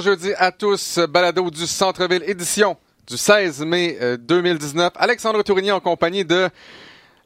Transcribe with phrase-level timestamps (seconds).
[0.00, 2.76] Jeudi à tous, balado du Centre-Ville, édition
[3.06, 4.86] du 16 mai 2019.
[4.86, 6.48] Euh, Alexandre Tourigny en compagnie de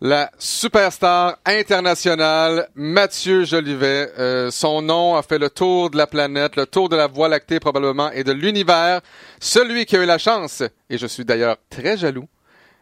[0.00, 4.10] la superstar internationale Mathieu Jolivet.
[4.18, 7.28] Euh, son nom a fait le tour de la planète, le tour de la Voie
[7.28, 9.00] lactée probablement et de l'univers.
[9.40, 12.28] Celui qui a eu la chance, et je suis d'ailleurs très jaloux,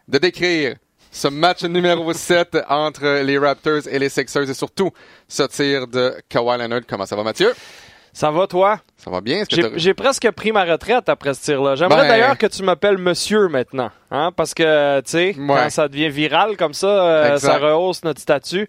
[0.09, 0.77] de décrire
[1.10, 4.90] ce match numéro 7 entre les Raptors et les Sixers et surtout
[5.29, 6.80] ce tir de Kawhi Leonard.
[6.88, 7.52] Comment ça va Mathieu?
[8.12, 8.79] Ça va, toi?
[8.97, 9.45] Ça va bien?
[9.77, 11.77] J'ai presque pris ma retraite après ce tir-là.
[11.77, 13.91] J'aimerais ben- d'ailleurs que tu m'appelles monsieur maintenant.
[14.11, 14.30] Hein?
[14.37, 18.69] Parce que, tu sais, quand ça devient viral comme ça, euh, ça rehausse notre statut.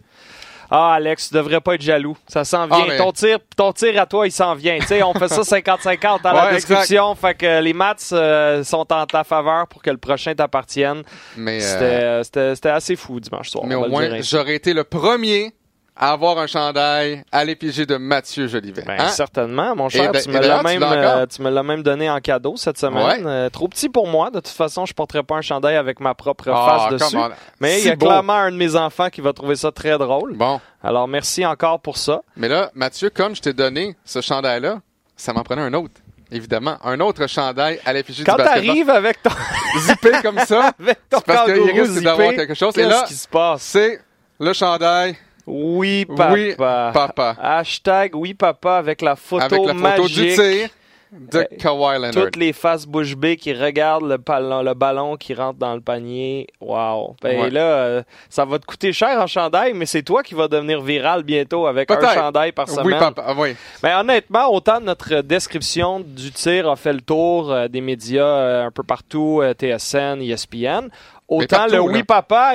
[0.76, 2.18] Ah, Alex, tu devrais pas être jaloux.
[2.28, 2.88] Ça s'en vient.
[2.90, 4.80] Ah, ton, tir, ton tir à toi, il s'en vient.
[4.82, 7.14] sais, on fait ça 50-50 dans la description.
[7.14, 11.04] Fait que les maths euh, sont en ta faveur pour que le prochain t'appartienne.
[11.38, 13.66] Mais euh, C'était assez fou dimanche soir.
[13.68, 15.54] Mais au moins, j'aurais été le premier
[15.96, 18.84] avoir un chandail à l'épigée de Mathieu Jolivet.
[18.86, 19.10] Ben, hein?
[19.10, 20.12] Certainement, mon cher.
[20.12, 23.26] Ben, tu, me l'as même, euh, tu me l'as même donné en cadeau cette semaine.
[23.26, 24.30] Euh, trop petit pour moi.
[24.30, 27.18] De toute façon, je porterai pas un chandail avec ma propre ah, face dessus.
[27.60, 30.36] Mais il y a clairement un de mes enfants qui va trouver ça très drôle.
[30.36, 30.60] Bon.
[30.84, 32.22] Alors, merci encore pour ça.
[32.36, 34.80] Mais là, Mathieu, comme je t'ai donné ce chandail-là,
[35.16, 35.94] ça m'en prenait un autre.
[36.32, 38.56] Évidemment, un autre chandail à l'effigie du basketball.
[38.56, 39.30] Quand t'arrives avec ton...
[39.80, 42.76] zippé comme ça, avec ton parce qu'il risque d'avoir quelque chose.
[42.78, 43.62] Et là, qui se passe?
[43.62, 44.02] c'est
[44.40, 45.16] le chandail
[45.48, 46.34] oui, papa.
[46.34, 47.36] Oui, papa.
[47.42, 50.32] Hashtag oui, papa avec la photo avec la magique.
[50.36, 50.70] Photo du tir
[51.14, 52.12] de Kawhi Leonard.
[52.12, 55.82] Toutes les faces bouche bée qui regardent le ballon, le ballon qui rentre dans le
[55.82, 56.48] panier.
[56.60, 57.16] Wow.
[57.22, 60.48] Ben là, euh, ça va te coûter cher en chandail, mais c'est toi qui vas
[60.48, 62.86] devenir viral bientôt avec un chandail par semaine.
[62.86, 63.36] Oui, papa.
[63.38, 63.56] Oui.
[63.84, 68.66] Mais honnêtement, autant notre description du tir a fait le tour euh, des médias euh,
[68.68, 70.90] un peu partout, TSN, ESPN,
[71.28, 72.54] Autant le oui papa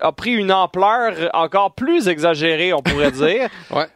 [0.00, 3.48] a, pris une ampleur encore plus exagérée, on pourrait dire.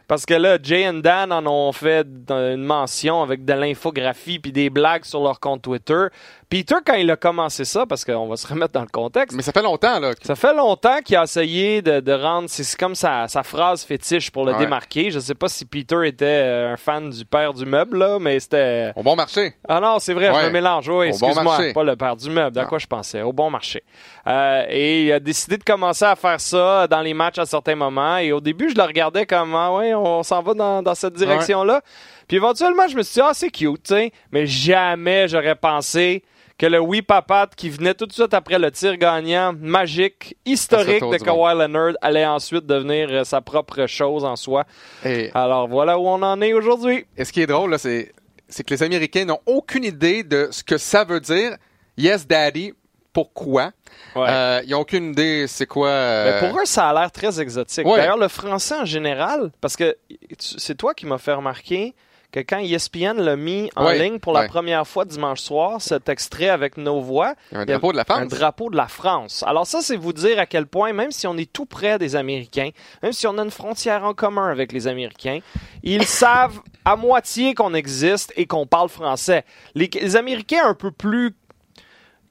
[0.07, 4.51] Parce que là, Jay et Dan en ont fait une mention avec de l'infographie puis
[4.51, 6.07] des blagues sur leur compte Twitter.
[6.49, 9.35] Peter, quand il a commencé ça, parce qu'on va se remettre dans le contexte.
[9.35, 10.13] Mais ça fait longtemps, là.
[10.21, 12.47] Ça fait longtemps qu'il a essayé de, rendre.
[12.49, 15.09] C'est comme sa, phrase fétiche pour le démarquer.
[15.09, 18.39] Je sais pas si Peter était euh, un fan du père du meuble, là, mais
[18.39, 18.91] c'était.
[18.95, 19.53] Au bon marché.
[19.67, 20.87] Ah non, c'est vrai, je me mélange.
[20.87, 21.57] Oui, excuse-moi.
[21.73, 22.59] pas le père du meuble.
[22.59, 23.21] À quoi je pensais?
[23.21, 23.83] Au bon marché.
[24.27, 27.75] Euh, et il a décidé de commencer à faire ça dans les matchs à certains
[27.75, 28.17] moments.
[28.17, 31.81] Et au début, je le regardais comme, ah ouais, on s'en va dans, cette direction-là.
[32.27, 34.11] Puis éventuellement, je me suis dit, ah, c'est cute, tu sais.
[34.31, 36.23] Mais jamais j'aurais pensé
[36.57, 41.01] que le oui papa qui venait tout de suite après le tir gagnant magique, historique
[41.01, 44.65] de Kawhi Leonard allait ensuite devenir euh, sa propre chose en soi.
[45.33, 47.05] Alors voilà où on en est aujourd'hui.
[47.17, 48.13] Et ce qui est drôle, c'est,
[48.49, 51.57] que les Américains n'ont aucune idée de ce que ça veut dire.
[51.97, 52.73] Yes, Daddy.
[53.11, 53.71] Pourquoi?
[54.17, 55.87] Euh, ils n'ont aucune idée c'est quoi.
[55.87, 57.85] Euh, pour eux, ça a l'air très exotique.
[57.85, 59.95] D'ailleurs, le français en général, parce que
[60.37, 61.95] c'est toi qui m'as fait remarquer
[62.35, 66.49] que quand ESPN l'a mis en ligne pour la première fois dimanche soir, cet extrait
[66.49, 68.19] avec nos voix, un drapeau de la France.
[68.19, 69.43] Un drapeau de la France.
[69.47, 72.17] Alors ça, c'est vous dire à quel point, même si on est tout près des
[72.17, 75.39] Américains, même si on a une frontière en commun avec les Américains,
[75.81, 79.45] ils savent à moitié qu'on existe et qu'on parle français.
[79.73, 81.33] Les, les Américains un peu plus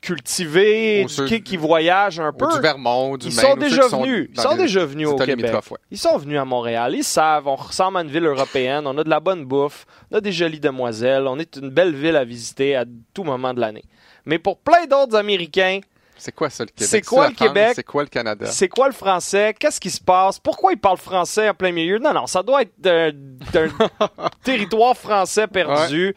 [0.04, 2.46] cultivés, qui, qui voyagent un peu.
[2.54, 4.28] du Vermont, du ils sont déjà venus.
[4.34, 5.50] Ils sont déjà venus au Québec.
[5.90, 6.94] Ils sont venus à Montréal.
[6.94, 7.48] Ils savent.
[7.48, 8.86] On ressemble à une ville européenne.
[8.86, 9.86] On a de la bonne bouffe.
[10.10, 11.26] On a des jolies demoiselles.
[11.26, 12.84] On est une belle ville à visiter à
[13.14, 13.84] tout moment de l'année.
[14.26, 15.80] Mais pour plein d'autres Américains,
[16.16, 16.88] c'est quoi ça le Québec?
[16.88, 17.72] C'est quoi le Québec?
[17.74, 18.46] C'est quoi le Canada?
[18.46, 19.54] C'est quoi le français?
[19.58, 20.38] Qu'est-ce qui se passe?
[20.38, 21.98] Pourquoi ils parlent français en plein milieu?
[21.98, 23.10] Non, non, ça doit être d'un
[24.44, 26.14] territoire français perdu.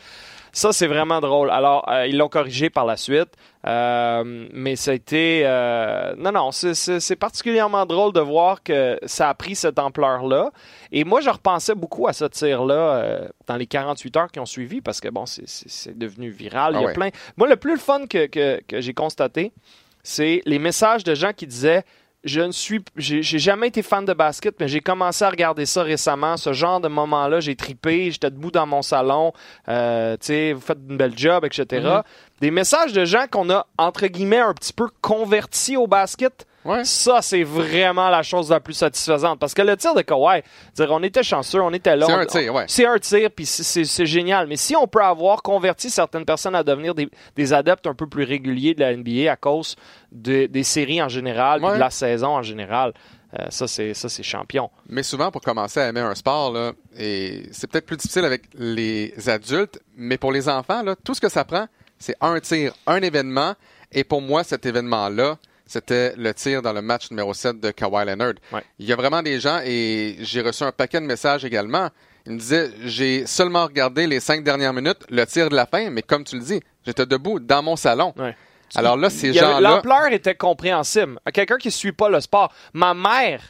[0.58, 1.52] Ça, c'est vraiment drôle.
[1.52, 3.30] Alors, euh, ils l'ont corrigé par la suite.
[3.68, 5.44] Euh, mais ça a été...
[5.46, 10.50] Euh, non, non, c'est particulièrement drôle de voir que ça a pris cette ampleur-là.
[10.92, 14.82] Et moi, je repensais beaucoup à ce tir-là dans les 48 heures qui ont suivi
[14.82, 16.74] parce que, bon, c'est devenu viral.
[16.74, 17.10] Il y a ah plein...
[17.38, 19.54] Moi, le plus fun que, que, que j'ai constaté,
[20.02, 21.84] c'est les messages de gens qui disaient
[22.28, 25.84] je ne suis, j'ai jamais été fan de basket, mais j'ai commencé à regarder ça
[25.84, 26.38] récemment.
[26.38, 29.34] Ce genre de moment-là, j'ai tripé, j'étais debout dans mon salon,
[29.70, 31.66] euh, tu sais, vous faites une belle job, etc.
[31.84, 32.04] Mm-hmm.
[32.42, 36.46] Des messages de gens qu'on a entre guillemets un petit peu convertis au basket.
[36.84, 39.40] Ça, c'est vraiment la chose la plus satisfaisante.
[39.40, 40.42] Parce que le tir de Kawhi,
[40.76, 42.06] dire, on était chanceux, on était là.
[42.06, 42.66] C'est un tir, ouais.
[42.68, 44.48] C'est un tir, puis c'est génial.
[44.48, 48.24] Mais si on peut avoir converti certaines personnes à devenir des, adeptes un peu plus
[48.24, 49.76] réguliers de la NBA à cause
[50.12, 52.94] des séries en général, de la saison en général,
[53.38, 54.70] euh, ça, c'est ça c'est champion.
[54.88, 58.44] Mais souvent, pour commencer à aimer un sport, là, et c'est peut-être plus difficile avec
[58.54, 61.68] les adultes, mais pour les enfants, là, tout ce que ça prend,
[62.00, 63.54] c'est un tir, un événement.
[63.92, 65.38] Et pour moi, cet événement-là,
[65.68, 68.34] c'était le tir dans le match numéro 7 de Kawhi Leonard.
[68.80, 71.90] Il y a vraiment des gens, et j'ai reçu un paquet de messages également.
[72.26, 75.90] Il me disait, j'ai seulement regardé les cinq dernières minutes, le tir de la fin,
[75.90, 78.14] mais comme tu le dis, j'étais debout dans mon salon.
[78.18, 78.36] Ouais.
[78.76, 79.62] Alors là, ces gens-là...
[79.62, 81.20] L'ampleur était compréhensible.
[81.26, 82.54] À Quelqu'un qui ne suit pas le sport.
[82.74, 83.42] Ma mère,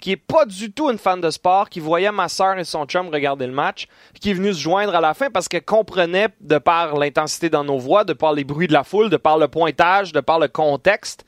[0.00, 2.84] qui est pas du tout une fan de sport, qui voyait ma soeur et son
[2.84, 3.88] chum regarder le match,
[4.20, 7.64] qui est venue se joindre à la fin parce qu'elle comprenait, de par l'intensité dans
[7.64, 10.38] nos voix, de par les bruits de la foule, de par le pointage, de par
[10.38, 11.24] le contexte,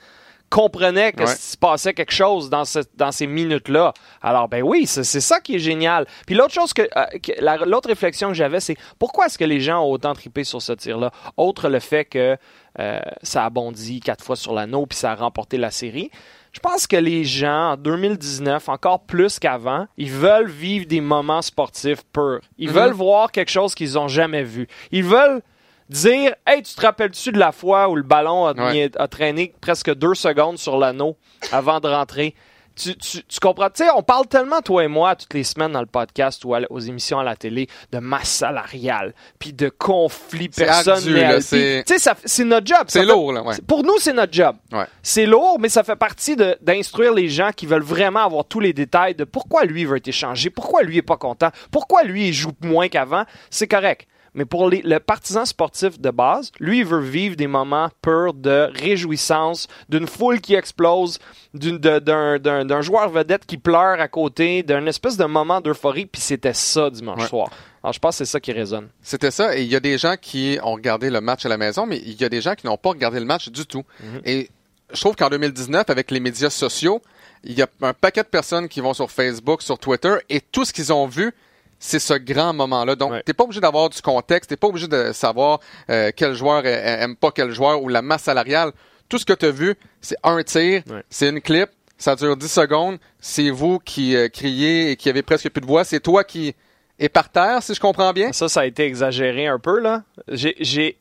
[0.51, 1.35] comprenait que Ouais.
[1.37, 3.95] se passait quelque chose dans, ce- dans ces minutes-là.
[4.21, 6.07] Alors, ben oui, c'est ça qui est génial.
[6.27, 9.45] Puis l'autre chose que, euh, que- la- l'autre réflexion que j'avais, c'est pourquoi est-ce que
[9.45, 11.13] les gens ont autant trippé sur ce tir-là?
[11.37, 12.37] Autre le fait que
[12.79, 16.11] euh, ça a bondi quatre fois sur l'anneau puis ça a remporté la série?
[16.53, 21.43] Je pense que les gens, en 2019, encore plus qu'avant, ils veulent vivre des moments
[21.43, 22.41] sportifs purs.
[22.59, 22.75] Ils Mhm.
[22.75, 24.67] veulent voir quelque chose qu'ils n'ont jamais vu.
[24.91, 25.43] Ils veulent
[25.91, 28.73] dire Hey, tu te rappelles-tu de la fois où le ballon a, Ouais.
[28.89, 31.17] mis- a traîné presque deux secondes sur l'anneau
[31.53, 32.35] avant de rentrer?
[32.77, 33.69] Tu, tu- tu comprends?
[33.69, 36.55] Tu sais, on parle tellement, toi et moi, toutes les semaines dans le podcast ou
[36.55, 41.43] à- aux émissions à la télé, de masse salariale, puis de conflits personnels.
[41.43, 42.85] c'est- Tu sais, ça- c'est notre job.
[42.87, 43.57] C'est lourd, là, ouais.
[43.67, 44.57] Pour nous, c'est notre job.
[44.73, 44.85] Ouais.
[45.03, 48.73] C'est lourd, mais ça fait partie d'instruire les gens qui veulent vraiment avoir tous les
[48.73, 52.33] détails de pourquoi lui veut être échangé, pourquoi lui est pas content, pourquoi lui il
[52.33, 53.25] joue moins qu'avant.
[53.51, 54.07] C'est correct.
[54.35, 58.33] Mais pour les- le partisan sportif de base, lui, il veut vivre des moments purs
[58.35, 61.19] de réjouissance, d'une foule qui explose,
[61.55, 66.91] d'un joueur vedette qui pleure à côté, d'un espèce de moment d'euphorie, puis c'était ça
[66.91, 67.29] dimanche Ouais.
[67.29, 67.51] soir.
[67.83, 68.89] Alors, je pense que c'est ça qui résonne.
[69.03, 69.57] C'était ça.
[69.57, 71.99] Et il y a des gens qui ont regardé le match à la maison, mais
[71.99, 73.85] il y a des gens qui n'ont pas regardé le match du tout.
[74.01, 74.21] Mhm.
[74.27, 74.51] Et
[74.93, 77.01] je trouve qu'en 2019, avec les médias sociaux,
[77.43, 80.65] il y a un paquet de personnes qui vont sur Facebook, sur Twitter, et tout
[80.67, 81.33] ce qu'ils ont vu,
[81.81, 82.95] c'est ce grand moment-là.
[82.95, 83.23] Donc, Ouais.
[83.25, 85.59] t'es pas obligé d'avoir du contexte, t'es pas obligé de savoir
[85.91, 88.71] euh, quel joueur aime pas quel joueur ou la masse salariale.
[89.09, 91.03] Tout ce que tu as vu, c'est un tir, Ouais.
[91.11, 91.69] c'est une clip,
[91.99, 95.67] ça dure 10 secondes, c'est vous qui euh, criez et qui avez presque plus de
[95.67, 96.55] voix, c'est toi qui
[96.99, 98.31] est par terre, si je comprends bien.
[98.33, 100.03] Ça, ça a été exagéré un peu, là.
[100.29, 100.99] J'ai,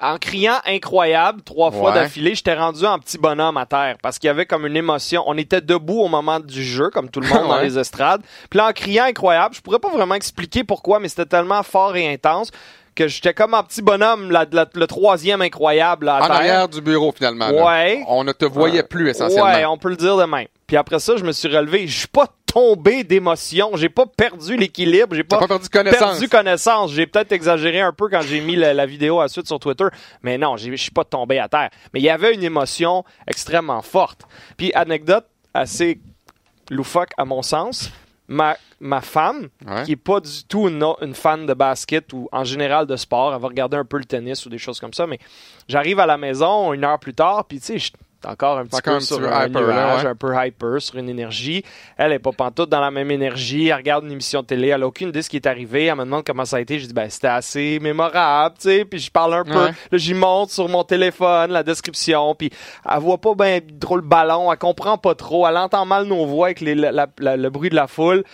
[0.00, 1.94] en criant incroyable trois fois Ouais.
[1.94, 5.24] d'affilée, j'étais rendu en petit bonhomme à terre parce qu'il y avait comme une émotion.
[5.26, 8.22] On était debout au moment du jeu, comme tout le monde dans les estrades.
[8.50, 11.96] Puis là, en criant incroyable, je pourrais pas vraiment expliquer pourquoi, mais c'était tellement fort
[11.96, 12.50] et intense
[12.94, 16.36] que j'étais comme en petit bonhomme, la- la- le troisième incroyable là, à En terre.
[16.36, 17.48] arrière du bureau, finalement.
[17.48, 17.64] là.
[17.64, 18.04] Ouais.
[18.06, 19.46] On ne te voyait plus, essentiellement.
[19.50, 20.46] Ouais, on peut le dire de même.
[20.66, 21.86] Puis après ça, je me suis relevé.
[21.88, 23.70] Je suis pas tombé d'émotion.
[23.76, 25.14] J'ai pas perdu l'équilibre.
[25.14, 25.98] J'ai pas, pas perdu connaissance.
[25.98, 26.92] perdu connaissance.
[26.92, 29.86] J'ai peut-être exagéré un peu quand j'ai mis la, la vidéo à suite sur Twitter.
[30.22, 31.70] Mais non, je suis pas tombé à terre.
[31.94, 34.22] Mais il y avait une émotion extrêmement forte.
[34.56, 36.00] Puis anecdote assez
[36.70, 37.90] loufoque à mon sens.
[38.28, 39.82] Ma, ma femme, Ouais.
[39.82, 43.34] qui est pas du tout une, une fan de basket ou en général de sport,
[43.34, 45.18] elle va regarder un peu le tennis ou des choses comme ça, mais
[45.68, 47.90] j'arrive à la maison une heure plus tard, puis tu sais,
[48.26, 50.10] encore un petit peu un sur un hyper, là, nuage, ouais.
[50.10, 51.64] un peu hyper, sur une énergie.
[51.96, 54.82] Elle est pas pantoute dans la même énergie, elle regarde une émission de télé, elle
[54.82, 56.78] a aucune idée de ce qui est arrivé, elle me demande comment ça a été,
[56.78, 59.70] je dis ben c'était assez mémorable, tu sais, puis je parle un peu, Ouais.
[59.90, 62.50] là j'y monte sur mon téléphone la description, puis
[62.90, 66.24] elle voit pas bien trop le ballon, elle comprend pas trop, elle entend mal nos
[66.26, 68.24] voix avec les- la- la- le bruit de la foule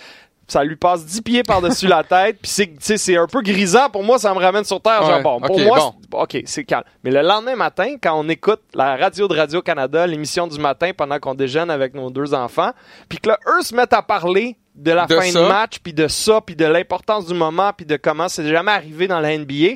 [0.48, 3.90] ça lui passe 10 pieds par-dessus la tête, puis c'est, c'est un peu grisant.
[3.90, 5.02] Pour moi, ça me ramène sur Terre.
[5.02, 6.22] Ouais, Genre, bon, pour moi, bon.
[6.22, 6.84] OK, c'est calme.
[7.04, 11.18] Mais le lendemain matin, quand on écoute la radio de Radio-Canada, l'émission du matin, pendant
[11.18, 12.70] qu'on déjeune avec nos deux enfants,
[13.08, 15.42] puis que là, eux se mettent à parler de la De fin ça.
[15.42, 18.70] de match, puis de ça, puis de l'importance du moment, puis de comment c'est jamais
[18.72, 19.74] arrivé dans la NBA,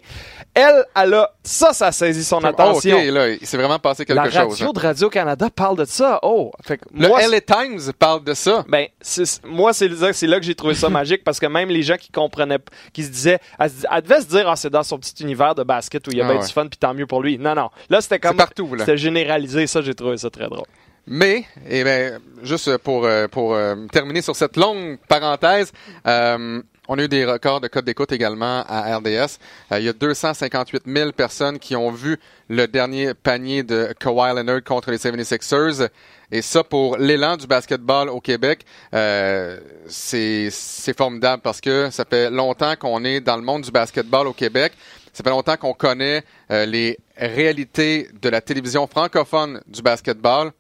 [0.55, 1.31] elle, elle a...
[1.43, 2.97] Ça, ça saisit son Oh, attention.
[2.97, 4.35] OK, là, il s'est vraiment passé quelque la chose.
[4.35, 4.73] radio hein.
[4.73, 6.21] de Radio-Canada parle de ça.
[6.23, 6.53] Oh!
[6.65, 8.65] Fait que Le moi, LA Times parle de ça.
[8.69, 11.97] ben, c'est- moi, c'est là, que j'ai trouvé ça magique parce que même les gens
[11.97, 12.59] qui comprenaient,
[12.93, 16.07] qui se disaient, elle, devait se dire, ah, c'est dans son petit univers de basket
[16.07, 16.47] où il y a Ah bien ouais.
[16.47, 17.39] du fun puis tant mieux pour lui.
[17.39, 17.71] Non, non.
[17.91, 18.37] Là, c'était comme.
[18.37, 18.81] partout, là.
[18.85, 19.67] C'était généralisé.
[19.67, 20.67] Ça, j'ai trouvé ça très drôle.
[21.07, 25.73] Mais, eh ben, juste pour, euh, pour euh, terminer sur cette longue parenthèse,
[26.07, 29.39] euh, on a eu des records de code d'écoute également à RDS.
[29.73, 32.19] Euh, il y a 258 000 personnes qui ont vu
[32.49, 35.89] le dernier panier de Kawhi Leonard contre les 76ers.
[36.31, 40.51] Et ça, pour l'élan du basketball au Québec, euh, c'est
[40.97, 44.73] formidable parce que ça fait longtemps qu'on est dans le monde du basketball au Québec.
[45.13, 50.53] Ça fait longtemps qu'on connaît les réalités de la télévision francophone du basketball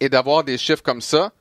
[0.00, 1.32] et d'avoir des chiffres comme ça,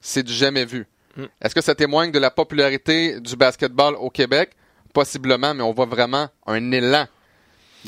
[0.00, 0.86] c'est du jamais vu.
[1.16, 1.24] Mm.
[1.42, 4.50] Est-ce que ça témoigne de la popularité du basketball au Québec?
[4.92, 7.06] Possiblement, mais on voit vraiment un élan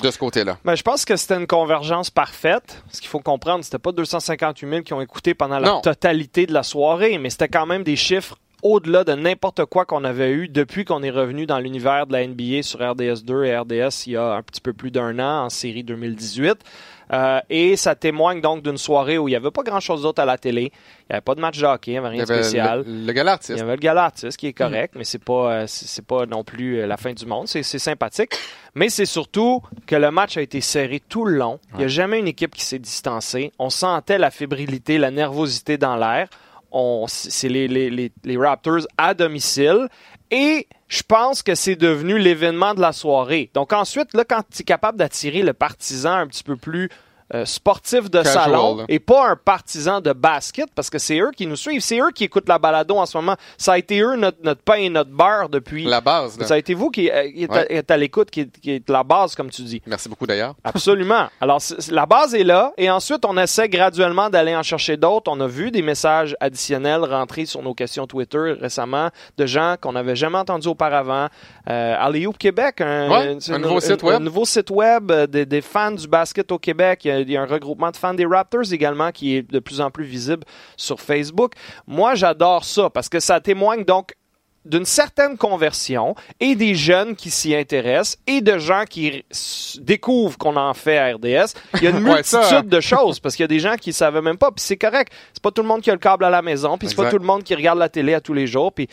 [0.03, 0.59] de ce côté-là.
[0.65, 2.83] Ben, je pense que c'était une convergence parfaite.
[2.93, 5.81] Ce qu'il faut comprendre, c'était pas 258 000 qui ont écouté pendant la Non.
[5.81, 10.03] totalité de la soirée, mais c'était quand même des chiffres au-delà de n'importe quoi qu'on
[10.05, 14.07] avait eu depuis qu'on est revenu dans l'univers de la NBA sur RDS2 et RDS
[14.07, 16.57] il y a un petit peu plus d'un an en série 2018.
[17.13, 20.25] Euh, et ça témoigne donc d'une soirée où il n'y avait pas grand-chose d'autre à
[20.25, 20.73] la télé.
[20.73, 22.83] Il n'y avait pas de match de hockey, il n'y avait rien de spécial.
[22.87, 23.53] Le, le gala artiste.
[23.57, 26.27] Il y avait le gala artiste qui est correct, mais c'est pas euh, c'est pas
[26.27, 27.47] non plus euh, la fin du monde.
[27.47, 28.33] C'est sympathique,
[28.75, 31.61] mais c'est surtout que le match a été serré tout le long.
[31.75, 33.53] Il n'y a jamais une équipe qui s'est distancée.
[33.59, 36.29] On sentait la fébrilité, la nervosité dans l'air.
[37.07, 39.89] C'est les, les, les, les Raptors à domicile.
[40.31, 43.51] Et je pense que c'est devenu l'événement de la soirée.
[43.55, 46.89] Donc ensuite, là, quand tu es capable d'attirer le partisan un petit peu plus
[47.35, 48.85] euh, sportif de Casual, salon là.
[48.89, 52.11] et pas un partisan de basket parce que c'est eux qui nous suivent, c'est eux
[52.15, 53.35] qui écoutent la balado en ce moment.
[53.59, 55.85] Ça a été eux notre, notre pain et notre beurre depuis.
[55.85, 56.39] La base.
[56.39, 56.47] là.
[56.47, 57.25] Ça a été vous qui, euh,
[57.69, 59.83] est, à, l'écoute, qui, qui est la base, comme tu dis.
[59.87, 60.55] Merci beaucoup d'ailleurs.
[60.65, 61.27] Absolument.
[61.41, 65.31] Alors, la base est là, et ensuite, on essaie graduellement d'aller en chercher d'autres.
[65.31, 69.93] On a vu des messages additionnels rentrer sur nos questions Twitter récemment de gens qu'on
[69.93, 71.27] n'avait jamais entendus auparavant.
[71.69, 74.17] Euh, Alley-Oop Québec, un, Ouais, c'est un une- nouveau site un- web.
[74.17, 77.01] un nouveau site web euh, des, des fans du basket au Québec.
[77.05, 79.43] Il y, a, il y a un regroupement de fans des Raptors également qui est
[79.43, 80.45] de plus en plus visible
[80.77, 81.53] sur Facebook.
[81.87, 84.15] Moi, j'adore ça parce que ça témoigne donc
[84.67, 90.37] d'une certaine conversion et des jeunes qui s'y intéressent et de gens qui s- découvrent
[90.39, 91.55] qu'on en fait à RDS.
[91.75, 92.63] Il y a une Ouais, multitude ça, hein.
[92.65, 94.51] de choses parce qu'il y a des gens qui ne savaient même pas.
[94.51, 95.13] Puis c'est correct.
[95.33, 96.77] C'est pas tout le monde qui a le câble à la maison.
[96.79, 97.17] Puis c'est pas Exact.
[97.17, 98.73] tout le monde qui regarde la télé à tous les jours.
[98.73, 98.89] Puis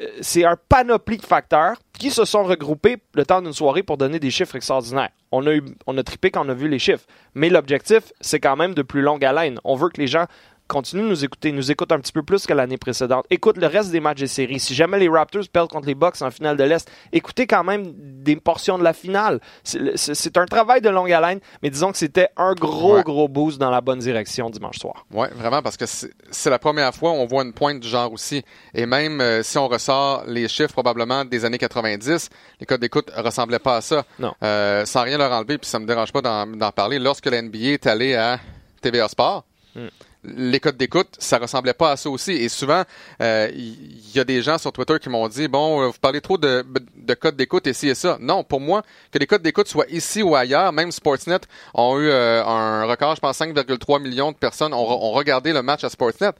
[0.00, 3.96] euh, c'est un panoplie de facteurs qui se sont regroupés le temps d'une soirée pour
[3.96, 5.10] donner des chiffres extraordinaires.
[5.30, 7.04] On a, eu, on a trippé quand on a vu les chiffres.
[7.34, 9.58] Mais l'objectif, c'est quand même de plus longue haleine.
[9.64, 10.26] On veut que les gens
[10.72, 13.26] continuent de nous écouter, nous écoutent un petit peu plus que l'année précédente.
[13.30, 14.58] Écoute le reste des matchs des séries.
[14.58, 17.92] Si jamais les Raptors perdent contre les Bucks en finale de l'Est, écoutez quand même
[17.96, 19.40] des portions de la finale.
[19.64, 23.02] C'est- un travail de longue haleine, mais disons que c'était un gros, Ouais.
[23.02, 25.04] gros boost dans la bonne direction dimanche soir.
[25.12, 28.12] Oui, vraiment, parce que c'est la première fois où on voit une pointe du genre
[28.12, 28.42] aussi.
[28.74, 33.10] Et même euh, si on ressort les chiffres probablement des années 90, les codes d'écoute
[33.16, 34.04] ressemblaient pas à ça.
[34.18, 34.32] Non.
[34.42, 36.98] Euh, sans rien leur enlever, puis ça me dérange pas d'en d'en parler.
[36.98, 38.38] Lorsque la NBA est allée à
[38.80, 39.88] TVA Sport, Hmm.
[40.24, 42.32] Les codes d'écoute, ça ressemblait pas à ça aussi.
[42.32, 42.84] Et souvent,
[43.20, 46.20] euh, il y, a des gens sur Twitter qui m'ont dit, bon, euh, vous parlez
[46.20, 46.64] trop de,
[46.96, 48.18] de codes d'écoute ici et ça.
[48.20, 51.40] Non, pour moi, que les codes d'écoute soient ici ou ailleurs, même Sportsnet
[51.74, 55.82] ont eu euh, un record, je pense 5,3 millions de personnes ont regardé le match
[55.84, 56.30] à Sportsnet.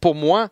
[0.00, 0.48] Pour moi,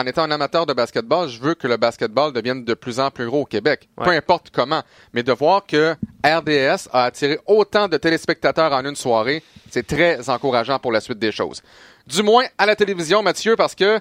[0.00, 3.10] en étant un amateur de basketball, je veux que le basketball devienne de plus en
[3.10, 3.88] plus gros au Québec.
[3.98, 4.04] Ouais.
[4.04, 4.82] Peu importe comment.
[5.12, 10.30] Mais de voir que RDS a attiré autant de téléspectateurs en une soirée, c'est très
[10.30, 11.62] encourageant pour la suite des choses.
[12.06, 14.00] Du moins à la télévision, Mathieu, parce que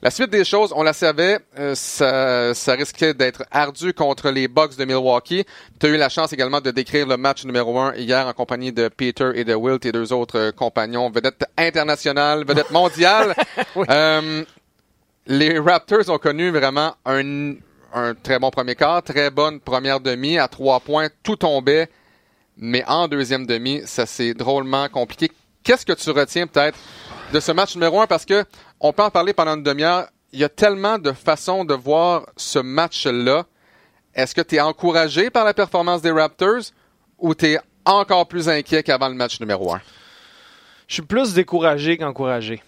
[0.00, 4.46] la suite des choses, on la savait, euh, ça, ça risquait d'être ardu contre les
[4.46, 5.44] Bucks de Milwaukee.
[5.80, 8.70] Tu as eu la chance également de décrire le match numéro un hier en compagnie
[8.70, 13.34] de Peter et de Will, tes deux autres euh, compagnons, vedettes internationales, vedettes mondiales.
[13.90, 14.44] Euh,
[15.28, 17.54] les Raptors ont connu vraiment un,
[17.92, 20.38] un très bon premier quart, très bonne première demi.
[20.38, 21.88] À trois points, tout tombait.
[22.56, 25.30] Mais en deuxième demi, ça s'est drôlement compliqué.
[25.62, 26.78] Qu'est-ce que tu retiens peut-être
[27.32, 28.06] de ce match numéro un?
[28.06, 28.44] Parce que
[28.80, 30.08] on peut en parler pendant une demi-heure.
[30.32, 33.44] Il y a tellement de façons de voir ce match-là.
[34.14, 36.72] Est-ce que tu es encouragé par la performance des Raptors
[37.18, 39.80] ou tu es encore plus inquiet qu'avant le match numéro un?
[40.86, 42.62] Je suis plus découragé qu'encouragé.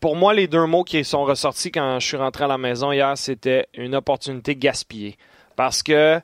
[0.00, 2.92] Pour moi, les deux mots qui sont ressortis quand je suis rentré à la maison
[2.92, 5.16] hier, c'était une opportunité gaspillée.
[5.56, 6.20] Parce que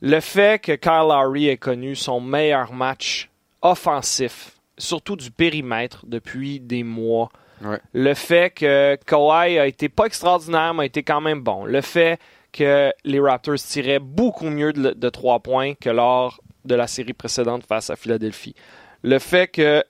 [0.00, 3.28] le fait que Kyle Lowry ait connu son meilleur match
[3.62, 7.30] offensif, surtout du périmètre depuis des mois,
[7.62, 7.78] Ouais.
[7.92, 11.82] le fait que Kawhi a été pas extraordinaire, mais a été quand même bon, le
[11.82, 12.18] fait
[12.52, 17.12] que les Raptors tiraient beaucoup mieux de, de trois points que lors de la série
[17.12, 18.54] précédente face à Philadelphie,
[19.02, 19.84] le fait que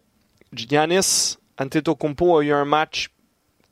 [0.53, 3.11] Giannis Antetokounmpo a eu un match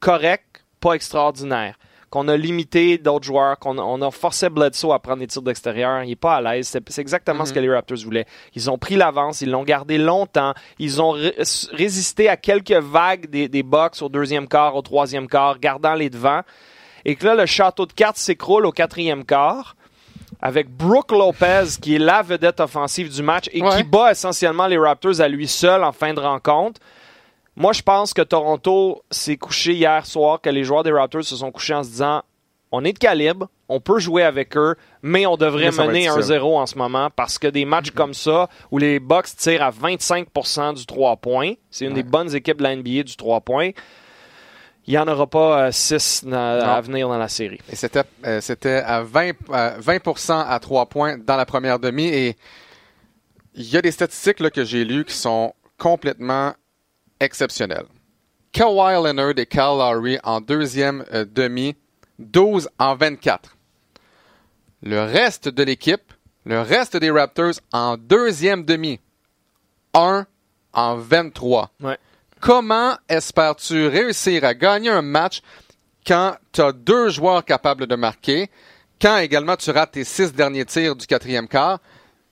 [0.01, 1.75] correct, pas extraordinaire.
[2.11, 6.03] Qu'on a limité d'autres joueurs, qu'on on a forcé Bledsoe à prendre des tirs d'extérieur.
[6.05, 6.67] Il n'est pas à l'aise.
[6.67, 8.25] C'est c'est exactement ce que les Raptors voulaient.
[8.55, 10.55] Ils ont pris l'avance, ils l'ont gardé longtemps.
[10.79, 11.35] Ils ont ré-
[11.73, 16.09] résisté à quelques vagues des, des Bucks au deuxième quart, au troisième quart, gardant les
[16.09, 16.41] devants.
[17.05, 19.77] Et que là, le château de cartes s'écroule au quatrième quart
[20.41, 23.77] avec Brooke Lopez, qui est la vedette offensive du match et Ouais.
[23.77, 26.81] qui bat essentiellement les Raptors à lui seul en fin de rencontre.
[27.59, 31.35] Moi, je pense que Toronto s'est couché hier soir, que les joueurs des Raptors se
[31.35, 32.23] sont couchés en se disant
[32.71, 36.21] on est de calibre, on peut jouer avec eux, mais on devrait Mais mener être
[36.21, 39.71] 1-0 en ce moment parce que des matchs comme ça, où les Bucks tirent à
[39.71, 43.71] 25% du 3 points, c'est une des bonnes équipes de la NBA du 3 points,
[44.87, 47.59] il n'y en aura pas 6 à venir dans la série.
[47.73, 52.07] Et c'était euh, à 20, euh, 20 à 3 points dans la première demi.
[52.07, 52.37] Et
[53.55, 56.53] il y a des statistiques là, que j'ai lues qui sont complètement
[57.21, 57.87] exceptionnelles.
[58.53, 61.77] Kawhi Leonard et Kyle Lowry en deuxième euh, demi,
[62.19, 63.57] 12 en 24.
[64.83, 66.13] Le reste de l'équipe,
[66.45, 69.01] le reste des Raptors en deuxième demi,
[69.95, 70.27] 1
[70.73, 71.71] en 23.
[71.81, 71.99] Ouais.
[72.41, 75.43] Comment espères-tu réussir à gagner un match
[76.07, 78.51] quand tu as deux joueurs capables de marquer,
[79.01, 81.81] quand également tu rates tes six derniers tirs du quatrième quart,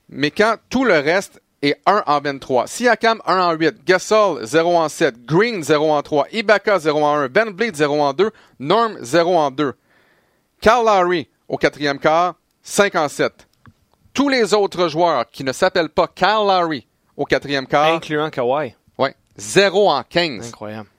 [0.09, 2.67] mais quand tout le reste est 1 en 23.
[2.67, 7.15] Siakam 1 en 8, Gasol 0 en 7, Green 0 en 3, Ibaka 0 en
[7.15, 9.73] 1, Ben Bleed 0 en 2, Norm 0 en 2.
[10.61, 13.47] Kyle Lowry au quatrième quart, 5 en 7.
[14.13, 18.75] Tous les autres joueurs qui ne s'appellent pas Kyle Lowry au quatrième quart, Incluant Kawhi.
[18.97, 20.47] ouais, 0 en 15.
[20.47, 20.89] Incroyable.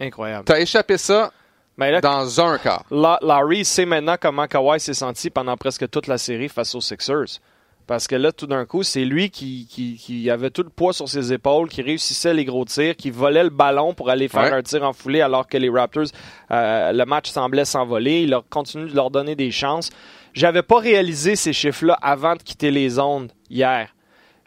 [0.00, 0.44] Incroyable.
[0.44, 1.32] T'as échappé ça
[1.76, 2.84] là, dans un quart.
[2.90, 6.80] La- Larry sait maintenant comment Kawhi s'est senti pendant presque toute la série face aux
[6.80, 7.40] Sixers.
[7.88, 10.92] Parce que là, tout d'un coup, c'est lui qui, qui, qui avait tout le poids
[10.92, 14.42] sur ses épaules, qui réussissait les gros tirs, qui volait le ballon pour aller faire
[14.42, 14.52] Ouais.
[14.52, 16.04] un tir en foulée alors que les Raptors,
[16.50, 18.20] euh, le match semblait s'envoler.
[18.22, 19.88] Il a continué de leur donner des chances.
[20.34, 23.88] J'avais pas réalisé ces chiffres-là avant de quitter les ondes hier.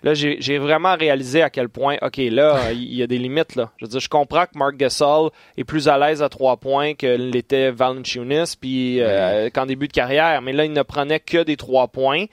[0.04, 3.56] Là, j'ai vraiment réalisé à quel point, OK, là, il y a des limites.
[3.56, 3.70] Là.
[3.78, 6.94] Je veux dire, je comprends que Mark Gasol est plus à l'aise à trois points
[6.96, 11.44] que l'était Valanciunas puis euh, qu'en début de carrière, mais là, il ne prenait que
[11.44, 12.26] des trois points.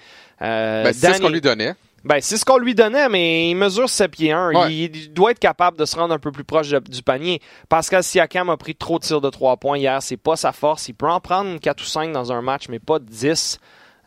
[0.42, 1.74] Euh, Ben, c'est ce qu'on lui donnait.
[2.04, 4.52] ben, c'est ce qu'on lui donnait, mais il mesure 7 pieds 1.
[4.54, 4.72] Ouais.
[4.72, 7.40] Il, il doit être capable de se rendre un peu plus proche de- du panier.
[7.68, 10.00] Pascal Siakam a pris trop de tirs de 3 points hier.
[10.00, 10.88] C'est pas sa force.
[10.88, 13.58] Il peut en prendre 4 ou 5 dans un match, mais pas 10.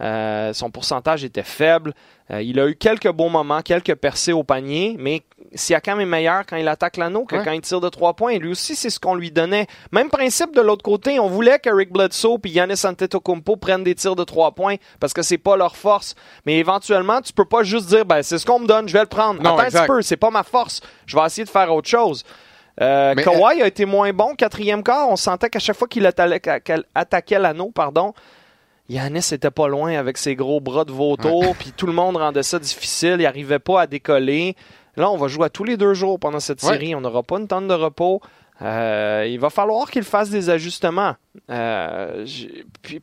[0.01, 1.93] Euh, son pourcentage était faible.
[2.31, 5.21] Euh, il a eu quelques bons moments, quelques percées au panier, mais
[5.53, 7.43] Siakam est meilleur quand il attaque l'anneau que Ouais.
[7.43, 8.31] quand il tire de 3 points.
[8.31, 9.67] Et lui aussi, c'est ce qu'on lui donnait.
[9.91, 11.19] Même principe de l'autre côté.
[11.19, 15.13] On voulait que Rick Bledsoe et Giannis Antetokounmpo prennent des tirs de 3 points parce
[15.13, 16.15] que c'est pas leur force.
[16.45, 19.01] Mais éventuellement, tu peux pas juste dire, ben, c'est ce qu'on me donne, je vais
[19.01, 19.41] le prendre.
[19.43, 19.79] Non, Attends exact.
[19.79, 20.81] un petit peu, c'est pas ma force.
[21.05, 22.23] Je vais essayer de faire autre chose.
[22.81, 25.09] Euh, Mais- Kawhi a été moins bon quatrième quart.
[25.09, 28.13] On sentait qu'à chaque fois qu'il attaquait l'anneau, pardon,
[28.91, 32.43] Yanis était pas loin avec ses gros bras de vautour, puis tout le monde rendait
[32.43, 33.17] ça difficile.
[33.19, 34.55] Il arrivait pas à décoller.
[34.97, 36.73] Là, on va jouer à tous les deux jours pendant cette Ouais.
[36.73, 36.95] série.
[36.95, 38.21] On n'aura pas une tonne de repos.
[38.61, 41.15] Euh, il va falloir qu'il fasse des ajustements.
[41.49, 42.25] Euh,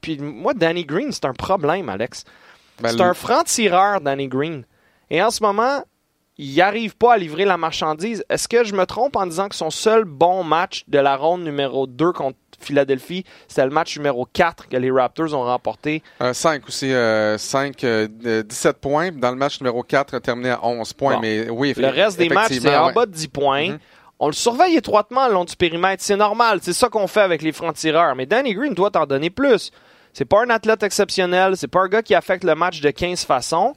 [0.00, 2.24] puis moi, Danny Green, c'est un problème, Alex.
[2.80, 4.64] Ben, C'est un franc-tireur, Danny Green.
[5.10, 5.82] Et en ce moment,
[6.36, 8.24] il n'arrive pas à livrer la marchandise.
[8.28, 11.42] Est-ce que je me trompe en disant que son seul bon match de la ronde
[11.42, 16.02] numéro 2 contre Philadelphie, c'était le match numéro 4 que les Raptors ont remporté?
[16.20, 19.10] Un 5 aussi, euh, 5, euh, euh, 17 points.
[19.12, 21.14] Dans le match numéro 4, terminé à 11 points.
[21.14, 21.20] Bon.
[21.20, 23.68] Mais oui, Le reste des matchs, c'est en bas de 10 points.
[23.70, 23.78] Mhm.
[24.20, 26.02] On le surveille étroitement le long du périmètre.
[26.02, 26.58] C'est normal.
[26.62, 28.16] C'est ça qu'on fait avec les francs-tireurs.
[28.16, 29.70] Mais Danny Green doit t'en donner plus.
[30.12, 31.56] C'est pas un athlète exceptionnel.
[31.56, 33.74] C'est pas un gars qui affecte le match de 15 façons.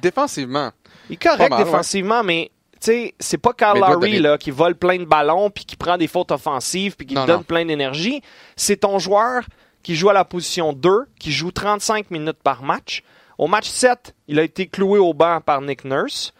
[0.00, 0.70] Défensivement.
[1.10, 2.50] Il est correct mal, défensivement, mais
[2.84, 6.08] sais, c'est pas Kyle Lowry là, qui vole plein de ballons puis qui prend des
[6.08, 7.42] fautes offensives puis qui Non, te donne non.
[7.42, 8.22] plein d'énergie.
[8.56, 9.42] C'est ton joueur
[9.82, 13.02] qui joue à la position 2, qui joue 35 minutes par match.
[13.38, 16.32] Au match 7, il a été cloué au banc par Nick Nurse.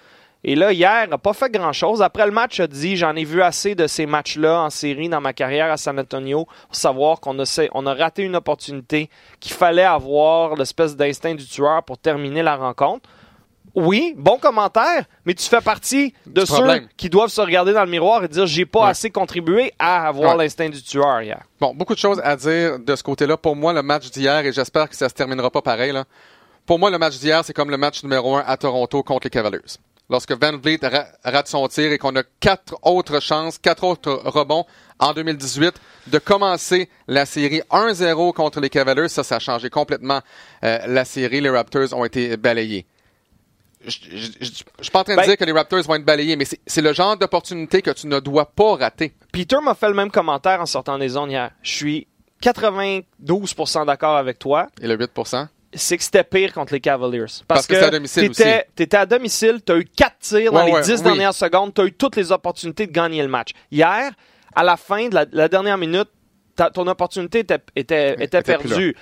[0.44, 2.02] Et là, hier, il n'a pas fait grand-chose.
[2.02, 5.08] Après le match, il a dit J'en ai vu assez de ces matchs-là en série
[5.08, 9.08] dans ma carrière à San Antonio pour savoir qu'on a, on a raté une opportunité,
[9.38, 13.08] qu'il fallait avoir l'espèce d'instinct du tueur pour terminer la rencontre.
[13.74, 16.88] Oui, bon commentaire, mais tu fais partie de ceux problème.
[16.96, 18.90] qui doivent se regarder dans le miroir et dire J'ai pas Ouais.
[18.90, 20.44] assez contribué à avoir Ouais.
[20.44, 21.42] l'instinct du tueur hier.
[21.58, 23.36] Bon, beaucoup de choses à dire de ce côté-là.
[23.38, 26.04] Pour moi, le match d'hier, et j'espère que ça se terminera pas pareil, là.
[26.66, 29.30] Pour moi, le match d'hier, c'est comme le match numéro 1 à Toronto contre les
[29.30, 29.60] Cavaliers.
[30.10, 34.12] Lorsque Van Vliet ra- rate son tir et qu'on a quatre autres chances, quatre autres
[34.26, 34.66] rebonds
[34.98, 35.74] en 2018
[36.08, 40.20] de commencer la série 1-0 contre les Cavaliers, ça, ça a changé complètement
[40.64, 41.40] euh, la série.
[41.40, 42.84] Les Raptors ont été balayés.
[43.84, 45.94] Je je- je- je suis pas en train de Ben- dire que les Raptors vont
[45.96, 49.12] être balayés, mais c'est le genre d'opportunité que tu ne dois pas rater.
[49.32, 51.50] Peter m'a fait le même commentaire en sortant des zones hier.
[51.62, 52.06] Je suis
[52.40, 54.68] 92% d'accord avec toi.
[54.80, 55.48] Et le 8%.
[55.74, 57.20] c'est que c'était pire contre les Cavaliers.
[57.20, 60.64] Parce, Parce que c'est à domicile t'étais, t'étais à domicile, t'as eu 4 tirs dans
[60.64, 61.02] les ouais, 10 oui.
[61.02, 63.50] dernières secondes, t'as eu toutes les opportunités de gagner le match.
[63.70, 64.12] Hier,
[64.54, 66.08] à la fin de la, la dernière minute,
[66.56, 68.96] ta- ton opportunité était, était, était était plus perdue.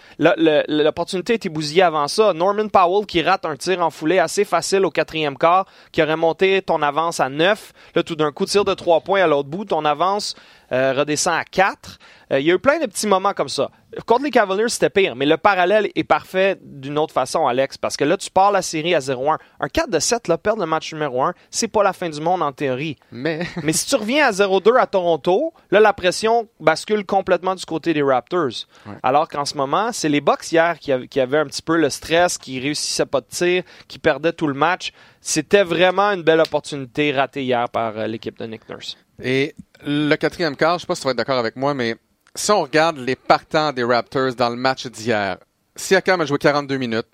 [0.69, 2.33] L'opportunité était bousillée avant ça.
[2.33, 6.17] Norman Powell qui rate un tir en foulée assez facile au quatrième quart, qui aurait
[6.17, 7.73] monté ton avance à 9.
[7.95, 10.35] Là, tout d'un coup, tir de 3 points à l'autre bout, ton avance
[10.73, 11.99] euh, redescend à 4.
[12.33, 13.71] Euh, Il y a eu plein de petits moments comme ça.
[14.07, 17.97] Contre les Cavaliers, c'était pire, mais le parallèle est parfait d'une autre façon, Alex, parce
[17.97, 19.37] que là, tu pars la série à 0-1.
[19.59, 22.21] Un 4 de 7, là, perdre le match numéro 1, c'est pas la fin du
[22.21, 22.97] monde en théorie.
[23.11, 27.65] Mais Mais si tu reviens à 0-2 à Toronto, là, la pression bascule complètement du
[27.65, 28.67] côté des Raptors.
[28.87, 28.95] Ouais.
[29.03, 32.39] Alors qu'en ce moment, c'est les Bucks hier qui avaient un petit peu le stress,
[32.39, 34.93] qui réussissaient pas de tir, qui perdaient tout le match.
[35.21, 38.97] C'était vraiment une belle opportunité ratée hier par euh, l'équipe de Nick Nurse.
[39.23, 39.55] Et
[39.85, 41.97] le quatrième quart, je sais pas si tu vas être d'accord avec moi, mais
[42.35, 45.39] si on regarde les partants des Raptors dans le match d'hier,
[45.77, 47.07] Siakam a joué 42 minutes,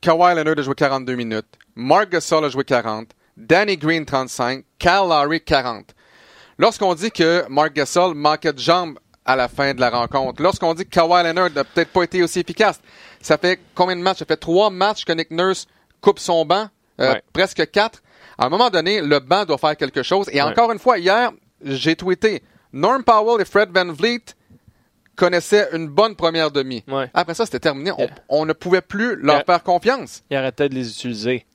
[0.00, 5.08] Kawhi Leonard a joué 42 minutes, Mark Gasol a joué 40, Danny Green 35, Kyle
[5.08, 5.94] Lowry 40.
[6.58, 10.74] Lorsqu'on dit que Mark Gasol manquait de jambes à la fin de la rencontre, lorsqu'on
[10.74, 12.80] dit que Kawhi Leonard n'a peut-être pas été aussi efficace,
[13.20, 14.18] ça fait combien de matchs?
[14.18, 15.66] Ça fait trois matchs que Nick Nurse
[16.00, 16.68] coupe son banc,
[17.00, 17.22] euh, Ouais.
[17.32, 18.02] presque quatre.
[18.38, 20.28] À un moment donné, le banc doit faire quelque chose.
[20.32, 20.42] Et Ouais.
[20.42, 21.30] encore une fois, hier,
[21.64, 22.42] j'ai tweeté,
[22.72, 24.24] Norm Powell et Fred Van Vliet
[25.16, 26.82] connaissaient une bonne première demi.
[26.88, 27.08] Ouais.
[27.14, 27.92] Après ça, c'était terminé.
[27.96, 30.24] On, on ne pouvait plus leur faire confiance.
[30.30, 31.46] Il arrêtait de les utiliser.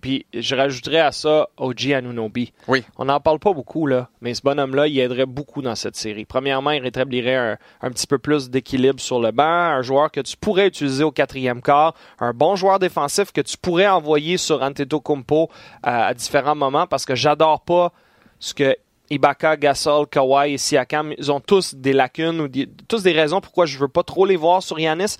[0.00, 2.52] Puis je rajouterais à ça OG Anunobi.
[2.68, 2.84] Oui.
[2.98, 6.24] On n'en parle pas beaucoup, là, mais ce bonhomme-là, il aiderait beaucoup dans cette série.
[6.24, 10.20] Premièrement, il rétablirait un, un petit peu plus d'équilibre sur le banc, un joueur que
[10.20, 14.62] tu pourrais utiliser au quatrième quart, un bon joueur défensif que tu pourrais envoyer sur
[14.62, 15.50] Antetokounmpo
[15.82, 17.92] à, à différents moments, parce que j'adore pas
[18.38, 18.76] ce que
[19.08, 23.40] Ibaka, Gasol, Kawhi et Siakam, ils ont tous des lacunes ou des- tous des raisons
[23.40, 25.16] pourquoi je veux pas trop les voir sur Yanis.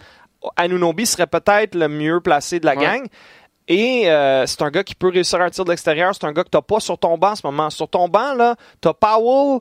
[0.57, 2.83] Anunobi serait peut-être le mieux placé de la Ouais.
[2.85, 3.07] gang.
[3.69, 6.15] Et euh, c'est un gars qui peut réussir un tir de l'extérieur.
[6.15, 7.71] C'est un gars que t'as pas sur ton banc en ce moment.
[7.71, 9.61] Sur ton banc, là, t'as Powell,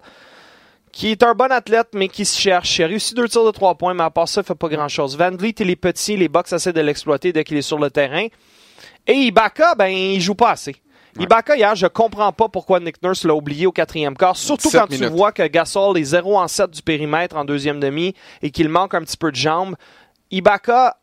[0.92, 2.78] qui est un bon athlète, mais qui se cherche.
[2.78, 4.70] Il a réussi deux tirs de trois points, mais à part ça, il fait pas
[4.70, 5.18] grand-chose.
[5.18, 6.18] Van Vliet, il est petit.
[6.18, 8.28] Les Bucks essaient de l'exploiter dès qu'il est sur le terrain.
[9.08, 10.76] Et Ibaka, ben, il joue pas assez.
[11.20, 14.82] Ibaka, hier, je comprends pas pourquoi Nick Nurse l'a oublié au quatrième quart, surtout 17
[14.82, 18.52] quand tu vois que Gasol est 0 en 7 du périmètre en deuxième demi et
[18.52, 19.76] qu'il manque un petit peu de jambes.
[20.32, 20.98] Ibaka,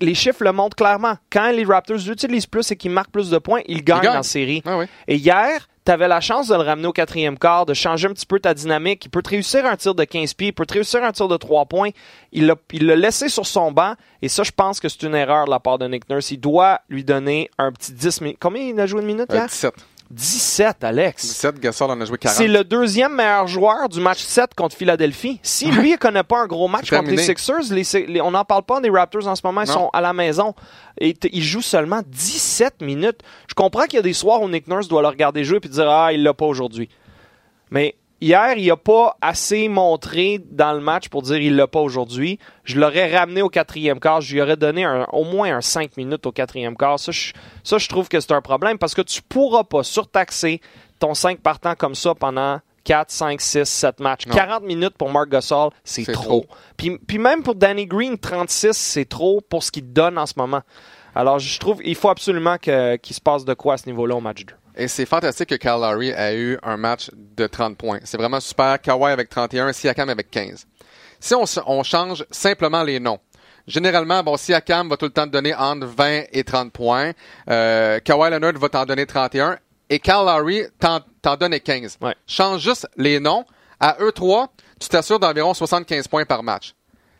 [0.00, 1.16] les chiffres le montrent clairement.
[1.30, 4.18] Quand les Raptors l'utilisent plus et qu'ils marquent plus de points, ils gagnent gagnent.
[4.18, 4.62] en série.
[4.64, 4.86] Ah oui.
[5.08, 8.12] Et hier, tu avais la chance de le ramener au quatrième quart, de changer un
[8.12, 9.06] petit peu ta dynamique.
[9.06, 11.26] Il peut te réussir un tir de 15 pieds, il peut te réussir un tir
[11.28, 11.90] de 3 points.
[12.30, 13.94] Il l'a il l'a laissé sur son banc.
[14.22, 16.30] Et ça, je pense que c'est une erreur de la part de Nick Nurse.
[16.30, 18.38] Il doit lui donner un petit 10 minutes.
[18.40, 19.46] Combien il a joué de minutes Euh, hier?
[19.46, 19.74] 17.
[20.10, 21.22] 17, Alex.
[21.22, 22.36] 17, Gasol en a joué 40.
[22.38, 25.38] C'est le deuxième meilleur joueur du match 7 contre Philadelphie.
[25.42, 27.18] Si lui, il connaît pas un gros match contre les.
[27.18, 29.74] Sixers, les- les- on n'en parle pas des Raptors en ce moment, ils Non.
[29.74, 30.54] sont à la maison.
[31.00, 33.20] Et ils jouent seulement 17 minutes.
[33.48, 35.68] Je comprends qu'il y a des soirs où Nick Nurse doit le regarder jouer et
[35.68, 36.88] dire Ah, il l'a pas aujourd'hui.
[37.70, 41.80] Mais hier, il a pas assez montré dans le match pour dire il l'a pas
[41.80, 42.38] aujourd'hui.
[42.64, 44.20] Je l'aurais ramené au quatrième quart.
[44.20, 46.98] Je lui aurais donné un- au moins un 5 minutes au quatrième quart.
[46.98, 47.32] Ça, je,
[47.64, 50.60] ça, je trouve que c'est un problème parce que tu pourras pas surtaxer
[50.98, 54.26] ton 5 partants comme ça pendant 4, 5, 6, 7 matchs.
[54.26, 54.34] Non.
[54.34, 56.22] 40 minutes pour Mark Gasol, c'est trop.
[56.24, 56.46] trop.
[56.76, 60.34] Puis, puis même pour Danny Green, 36, c'est trop pour ce qu'il donne en ce
[60.36, 60.62] moment.
[61.14, 64.20] Alors, je trouve qu'il faut absolument qu'il se passe de quoi à ce niveau-là au
[64.20, 64.54] match 2.
[64.78, 67.98] Et c'est fantastique que Kyle Lowry a eu un match de 30 points.
[68.04, 68.80] C'est vraiment super.
[68.80, 70.66] Kawhi avec 31, Siakam avec 15.
[71.18, 73.18] Si on, change simplement les noms,
[73.66, 77.10] généralement, bon, Siakam va tout le temps te donner entre 20 et 30 points.
[77.50, 79.58] Euh, Kawhi Leonard va t'en donner 31.
[79.90, 81.98] Et Kyle Lowry t'en, t'en donne 15.
[82.00, 82.14] Ouais.
[82.28, 83.44] Change juste les noms.
[83.80, 86.74] À eux trois, tu t'assures d'environ 75 points par match.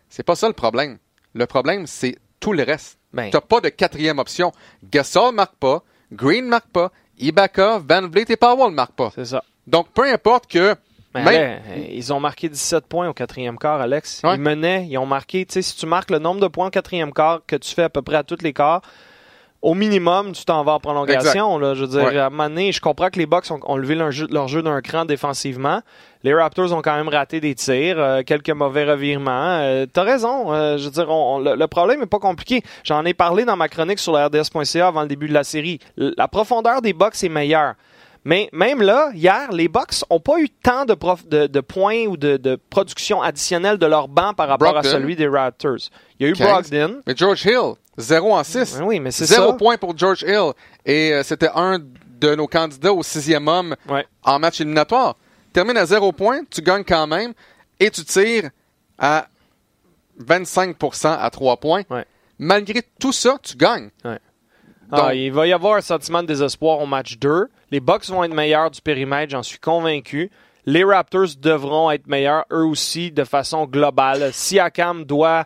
[0.09, 0.99] C'est pas ça le problème.
[1.35, 2.99] Le problème, c'est tout le reste.
[3.13, 3.31] Ben.
[3.31, 4.53] T'as pas de quatrième option.
[4.85, 9.11] Gasol marque pas, Green marque pas, Ibaka, Van Vliet et Powell marquent pas.
[9.15, 9.43] C'est ça.
[9.67, 10.75] Donc, peu importe que...
[11.15, 14.21] Mais même- euh, ils ont marqué 17 points au quatrième quart, Alex.
[14.25, 14.35] Ouais.
[14.35, 16.71] Ils menaient, ils ont marqué, tu sais, si tu marques le nombre de points au
[16.71, 18.83] quatrième quart que tu fais à peu près à tous les quarts,
[19.61, 21.59] au minimum, tu t'en vas en prolongation.
[21.59, 22.17] Là, je veux dire, Ouais.
[22.17, 24.11] à un moment donné, je comprends que les Bucks ont, ont levé leur
[24.49, 25.81] jeu, d'un cran défensivement.
[26.23, 29.59] Les Raptors ont quand même raté des tirs, euh, quelques mauvais revirements.
[29.61, 30.53] Euh, T'as raison.
[30.53, 32.63] euh, je veux dire, on- on- le, le problème est pas compliqué.
[32.85, 35.79] J'en ai parlé dans ma chronique sur le RDS.ca avant le début de la série.
[35.97, 37.75] La profondeur des Bucks est meilleure.
[38.25, 42.05] Mais même là, hier, les Bucks ont pas eu tant de, prof- de, de points
[42.07, 44.89] ou de, de production additionnelle de leur banc par rapport Brogdon.
[44.89, 45.77] à celui des Raptors.
[46.19, 46.71] Il y a eu 15.
[46.71, 46.97] Brogdon.
[47.07, 48.79] Mais George Hill, 0 en 6.
[48.79, 49.57] Ben oui, mais c'est Zéro ça.
[49.57, 50.53] point pour George Hill.
[50.87, 54.07] Et euh, c'était un de nos candidats au sixième homme Ouais.
[54.23, 55.17] en match éliminatoire.
[55.53, 57.33] Termine à 0 point, tu gagnes quand même
[57.81, 58.51] et tu tires
[58.99, 59.27] à
[60.21, 61.83] 25% à 3 points.
[61.91, 62.05] Ouais.
[62.39, 63.91] Malgré tout ça, tu gagnes.
[64.05, 64.19] Ah,
[64.91, 67.49] Donc- il va y avoir un sentiment de désespoir au match 2.
[67.71, 70.31] Les Bucks vont être meilleurs du périmètre, j'en suis convaincu.
[70.67, 74.33] Les Raptors devront être meilleurs eux aussi de façon globale.
[74.33, 75.45] Siakam doit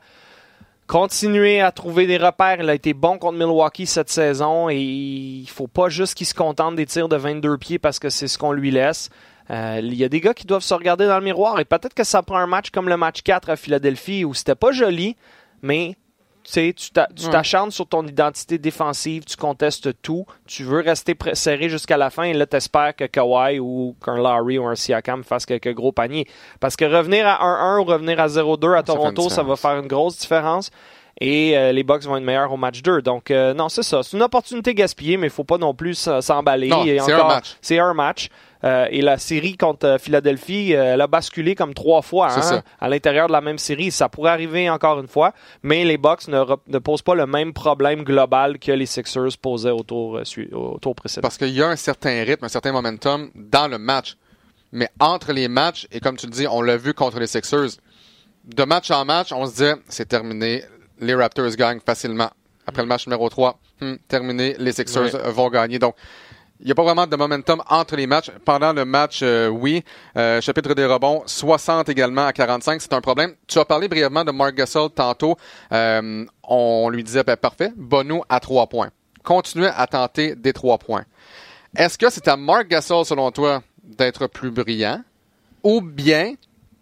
[0.93, 2.59] continuer à trouver des repères.
[2.61, 6.35] Il a été bon contre Milwaukee cette saison et il faut pas juste qu'il se
[6.35, 9.09] contente des tirs de 22 pieds parce que c'est ce qu'on lui laisse.
[9.49, 11.95] Euh, Il y a des gars qui doivent se regarder dans le miroir et peut-être
[11.95, 15.17] que ça prend un match comme le match 4 à Philadelphie où c'était pas joli,
[15.63, 15.97] mais
[16.45, 17.31] tu Ouais.
[17.31, 22.25] t'acharnes sur ton identité défensive, tu contestes tout, tu veux rester serré jusqu'à la fin
[22.25, 26.27] et là, t'espères que Kawhi ou qu'un Larry ou un Siakam fassent quelques gros paniers.
[26.61, 27.43] Parce que revenir à
[27.77, 29.61] 1-1 ou revenir à 0-2 à Ça Toronto, ça va différence.
[29.61, 30.71] faire une grosse différence.
[31.21, 33.03] Et euh, les Bucks vont être meilleurs au match 2.
[33.03, 34.03] Donc, euh, non, c'est ça.
[34.03, 36.71] C'est une opportunité gaspillée, mais il faut pas non plus s'emballer.
[36.71, 37.57] C'est encore, un match.
[37.61, 38.29] C'est un match.
[38.65, 42.63] Euh, et la série contre euh, Philadelphie, euh, elle a basculé comme trois fois hein,
[42.81, 43.91] à l'intérieur de la même série.
[43.91, 48.05] Ça pourrait arriver encore une fois, mais les Bucks ne, posent pas le même problème
[48.05, 51.23] global que les Sixers posaient au tour, sui- au tour précédent.
[51.23, 54.17] Parce qu'il y a un certain rythme, un certain momentum dans le match.
[54.71, 57.71] Mais entre les matchs, et comme tu le dis, on l'a vu contre les Sixers,
[58.45, 60.65] de match en match, on se dit, c'est terminé,
[61.01, 62.31] les Raptors gagnent facilement.
[62.67, 65.79] Après le match numéro 3, hmm, terminé, les Sixers vont gagner.
[65.79, 65.95] Donc,
[66.63, 68.31] il n'y a pas vraiment de momentum entre les matchs.
[68.45, 69.83] Pendant le match, euh, oui.
[70.17, 73.35] Euh, chapitre des rebonds, 60 également à 45, c'est un problème.
[73.49, 75.37] Tu as parlé brièvement de Mark Gasol tantôt.
[75.73, 78.91] Euh, on lui disait, ben, parfait, Bono à 3 points.
[79.25, 81.05] Continuez à tenter des 3 points.
[81.77, 85.03] Est-ce que c'est à Mark Gasol, selon toi, d'être plus brillant?
[85.65, 86.35] Ou bien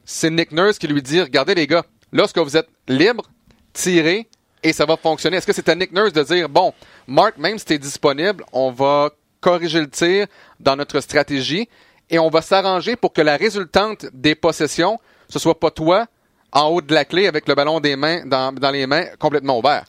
[0.05, 3.25] c'est Nick Nurse qui lui dit, regardez les gars, lorsque vous êtes libre,
[3.73, 4.29] tirez
[4.63, 5.39] et ça va fonctionner?
[5.39, 6.75] Est-ce que c'est à Nick Nurse de dire, bon,
[7.07, 9.11] Mark, même si tu es disponible, on va
[9.41, 10.27] corriger le tir
[10.59, 11.69] dans notre stratégie
[12.11, 14.99] et on va s'arranger pour que la résultante des possessions,
[15.29, 16.07] ce soit pas toi
[16.53, 19.59] en haut de la clé avec le ballon des mains dans, dans les mains complètement
[19.59, 19.85] ouvert.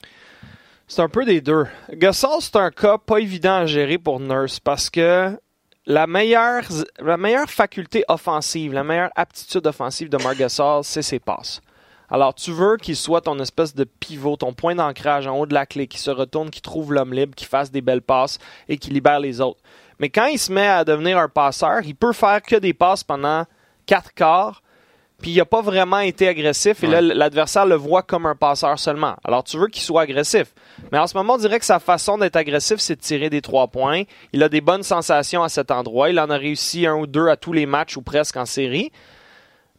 [0.86, 1.66] C'est un peu des deux.
[1.92, 5.36] Gasol, c'est un cas pas évident à gérer pour Nurse parce que
[5.86, 6.62] la meilleure,
[7.00, 11.60] la meilleure faculté offensive, la meilleure aptitude offensive de Marc Gasol, c'est ses passes.
[12.12, 15.54] Alors, tu veux qu'il soit ton espèce de pivot, ton point d'ancrage en haut de
[15.54, 18.76] la clé, qui se retourne, qui trouve l'homme libre, qui fasse des belles passes et
[18.76, 19.60] qui libère les autres.
[19.98, 23.02] Mais quand il se met à devenir un passeur, il peut faire que des passes
[23.02, 23.44] pendant
[23.86, 24.62] quatre quarts,
[25.22, 28.78] puis il n'a pas vraiment été agressif, et là, l'adversaire le voit comme un passeur
[28.78, 29.14] seulement.
[29.24, 30.52] Alors, tu veux qu'il soit agressif.
[30.90, 33.40] Mais en ce moment, on dirait que sa façon d'être agressif, c'est de tirer des
[33.40, 34.02] trois points.
[34.34, 36.10] Il a des bonnes sensations à cet endroit.
[36.10, 38.92] Il en a réussi un ou deux à tous les matchs ou presque en série.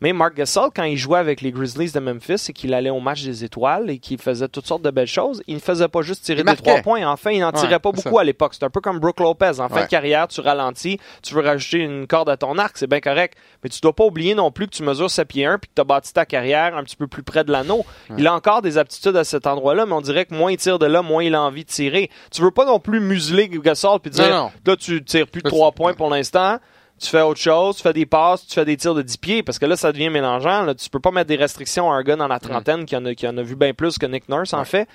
[0.03, 2.99] Mais Mark Gasol, quand il jouait avec les Grizzlies de Memphis et qu'il allait au
[2.99, 6.01] match des étoiles et qu'il faisait toutes sortes de belles choses, il ne faisait pas
[6.01, 7.07] juste tirer des trois points.
[7.07, 8.19] Enfin, il n'en Ouais, tirait pas beaucoup ça.
[8.19, 8.53] à l'époque.
[8.53, 9.61] C'est un peu comme Brooke Lopez.
[9.61, 12.87] En fin de carrière, tu ralentis, tu veux rajouter une corde à ton arc, c'est
[12.87, 13.37] bien correct.
[13.63, 15.75] Mais tu dois pas oublier non plus que tu mesures 7 pieds 1 puis que
[15.75, 17.85] tu as bâti ta carrière un petit peu plus près de l'anneau.
[18.17, 20.79] Il a encore des aptitudes à cet endroit-là, mais on dirait que moins il tire
[20.79, 22.09] de là, moins il a envie de tirer.
[22.29, 24.51] Tu veux pas non plus museler Gasol puis dire, Non, non.
[24.67, 26.57] là, tu tires plus de Là, tu- 3 points pour l'instant.
[26.99, 29.43] Tu fais autre chose, tu fais des passes, tu fais des tirs de 10 pieds,
[29.43, 30.63] parce que là, ça devient mélangeant.
[30.63, 30.73] Là.
[30.75, 33.13] Tu peux pas mettre des restrictions à un gars dans la trentaine qui, en a,
[33.13, 34.87] qui en a vu bien plus que Nick Nurse, en fait.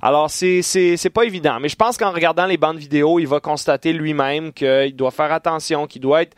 [0.00, 1.60] Alors, c'est, c'est, c'est pas évident.
[1.60, 5.32] Mais je pense qu'en regardant les bandes vidéo, il va constater lui-même qu'il doit faire
[5.32, 6.34] attention, qu'il doit être...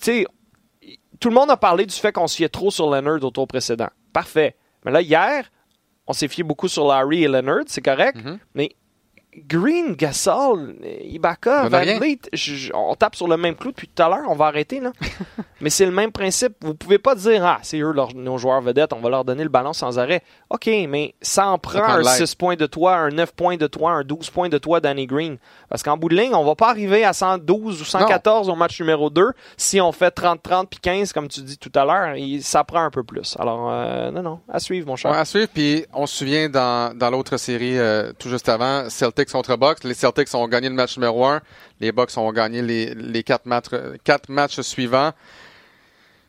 [0.00, 0.26] Tu sais,
[1.20, 3.46] tout le monde a parlé du fait qu'on se fiait trop sur Leonard au tour
[3.46, 3.88] précédent.
[4.12, 4.56] Parfait.
[4.84, 5.50] Mais là, hier,
[6.06, 8.16] on s'est fié beaucoup sur Larry et Leonard, c'est correct.
[8.16, 8.38] Mhm.
[8.54, 8.70] Mais
[9.36, 11.98] Green, Gasol, Ibaka, Van.
[11.98, 12.20] Vliet,
[12.74, 14.92] on tape sur le même clou depuis tout à l'heure, on va arrêter là.
[15.60, 16.52] Mais c'est le même principe.
[16.62, 19.42] Vous pouvez pas dire ah c'est eux leur- nos joueurs vedettes, on va leur donner
[19.42, 20.22] le ballon sans arrêt.
[20.50, 22.26] Ok, mais ça en prend un de l'aide.
[22.26, 25.06] 6 points de toi, un 9 points de toi, un 12 points de toi, Danny
[25.06, 25.38] Green.
[25.70, 28.78] Parce qu'en bout de ligne, on va pas arriver à 112 ou 114 au match
[28.80, 32.14] numéro 2 si on fait 30-30 puis 15 comme tu dis tout à l'heure.
[32.42, 33.36] Ça prend un peu plus.
[33.38, 35.10] Alors euh, non non, à suivre mon cher.
[35.10, 35.48] Ouais, à suivre.
[35.52, 38.88] Puis on se souvient dans, dans l'autre série euh, tout juste avant,
[39.28, 39.84] Celtics contre Bucks.
[39.84, 41.40] Les Celtics ont gagné le match numéro 1.
[41.80, 43.66] Les Bucks ont gagné les, les quatre, matchs,
[44.04, 45.12] quatre matchs suivants.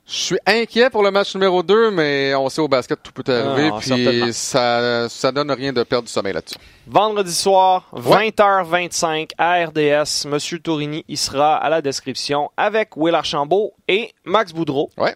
[0.07, 3.23] Je suis inquiet pour le match numéro 2, mais on sait au basket tout peut
[3.27, 3.71] arriver.
[3.73, 6.57] Ah, puis ça, ça donne rien de perdre du sommeil là-dessus.
[6.85, 8.29] Vendredi soir, Ouais.
[8.29, 10.27] 20h25 à RDS.
[10.27, 14.91] Monsieur Tourigny y sera à la description avec Will Archambault et Max Boudreau.
[14.97, 15.15] Ouais.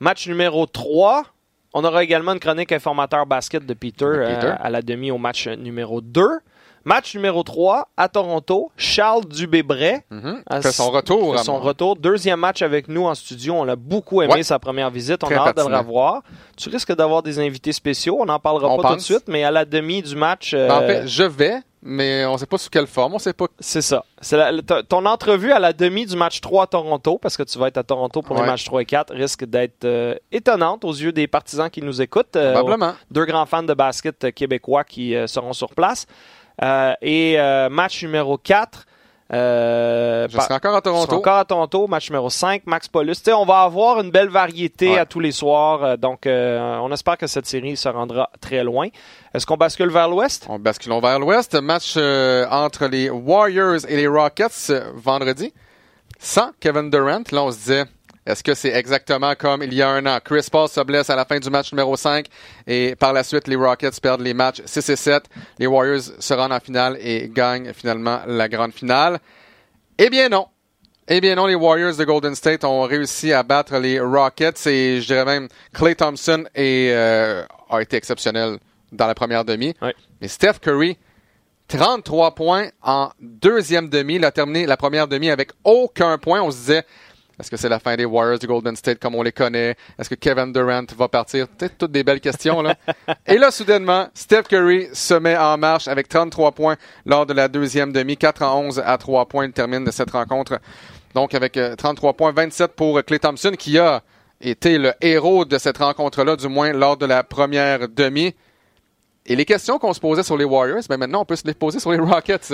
[0.00, 1.24] Match numéro 3.
[1.74, 4.46] On aura également une chronique informateur basket de Peter, De Peter.
[4.46, 6.26] euh, à la demi au match numéro 2.
[6.84, 8.70] Match numéro 3 à Toronto.
[8.76, 10.42] Charles Dubébret Mhm.
[10.48, 11.36] Ah, Fait son retour.
[11.36, 11.96] fait son retour.
[11.96, 13.54] Deuxième match avec nous en studio.
[13.54, 14.42] On l'a beaucoup aimé Ouais.
[14.42, 15.22] sa première visite.
[15.24, 16.22] On Très a hâte de le revoir.
[16.56, 18.18] Tu risques d'avoir des invités spéciaux.
[18.20, 20.52] On n'en parlera On pas tout de suite, mais à la demi du match.
[20.54, 23.14] euh, Ben, En fait, je vais, mais on sait pas sous quelle forme.
[23.14, 23.46] On sait pas.
[23.60, 24.04] c'est ça.
[24.20, 24.38] C'est
[24.88, 27.78] ton entrevue à la demi du match 3 à Toronto, parce que tu vas être
[27.78, 28.46] à Toronto pour les Ouais.
[28.46, 32.36] matchs 3 et 4, risque d'être euh, étonnante aux yeux des partisans qui nous écoutent.
[32.36, 32.92] Euh, Probablement.
[33.10, 36.06] deux grands fans de basket québécois qui euh, seront sur place.
[36.62, 38.86] Euh, et euh, match numéro 4.
[39.32, 41.16] Euh, Je serai encore à Toronto.
[41.16, 43.16] encore à Toronto, match numéro 5, Max Paulus.
[43.34, 44.98] On va avoir une belle variété Ouais.
[44.98, 45.82] à tous les soirs.
[45.82, 48.88] euh, donc, euh, on espère que cette série se rendra très loin.
[49.32, 50.46] Est-ce qu'on bascule vers l'ouest?
[50.48, 51.54] On basculons vers l'ouest.
[51.54, 55.52] Match entre les Warriors et les Rockets vendredi.
[56.20, 57.22] Sans Kevin Durant.
[57.32, 57.84] Là, on se disait,
[58.26, 60.18] est-ce que c'est exactement comme il y a un an?
[60.24, 62.26] Chris Paul se blesse à la fin du match numéro 5
[62.66, 65.24] et par la suite, les Rockets perdent les matchs 6 et 7.
[65.58, 69.18] Les Warriors se rendent en finale et gagnent finalement la grande finale.
[69.98, 70.46] Eh bien non.
[71.06, 75.02] Eh bien non, les Warriors de Golden State ont réussi à battre les Rockets et
[75.02, 78.58] je dirais même Clay Thompson est, euh, a été exceptionnel
[78.90, 79.74] dans la première demi.
[79.82, 79.94] Ouais.
[80.22, 80.96] Mais Steph Curry,
[81.68, 84.14] 33 points en deuxième demi.
[84.14, 86.40] Il a terminé la première demi avec aucun point.
[86.40, 86.84] On se disait,
[87.38, 89.74] Est-ce que c'est la fin des Warriors du Golden State comme on les connaît?
[89.98, 91.48] Est-ce que Kevin Durant va partir?
[91.48, 92.76] Peut-être toutes des belles questions, là.
[93.26, 97.48] Et là, soudainement, Steph Curry se met en marche avec 33 points lors de la
[97.48, 98.16] deuxième demi.
[98.16, 99.46] 4 en 11 à 3 points.
[99.46, 100.60] Il termine de cette rencontre.
[101.14, 104.02] Donc, avec 33 points, 27 pour Clay Thompson, qui a
[104.40, 108.34] été le héros de cette rencontre-là, du moins lors de la première demi.
[109.26, 111.54] Et les questions qu'on se posait sur les Warriors, ben maintenant on peut se les
[111.54, 112.52] poser sur les Rockets.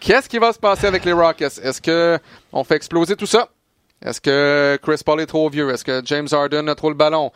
[0.00, 1.60] Qu'est-ce qui va se passer avec les Rockets?
[1.62, 2.18] Est-ce que
[2.52, 3.48] on fait exploser tout ça?
[4.04, 5.70] Est-ce que Chris Paul est trop vieux?
[5.70, 7.32] Est-ce que James Harden a trop le ballon?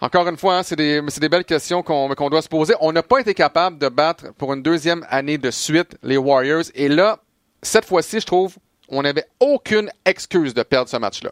[0.00, 2.74] Encore une fois, hein, c'est des, belles questions qu'on doit se poser.
[2.80, 6.64] On n'a pas été capable de battre pour une deuxième année de suite les Warriors.
[6.74, 7.20] Et là,
[7.62, 8.56] cette fois-ci, je trouve,
[8.88, 11.30] on n'avait aucune excuse de perdre ce match-là.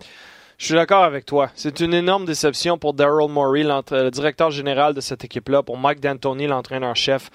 [0.56, 1.50] Je suis d'accord avec toi.
[1.54, 6.00] C'est une énorme déception pour Daryl Morey, le directeur général de cette équipe-là, pour Mike
[6.00, 7.30] D'Antoni, l'entraîneur-chef.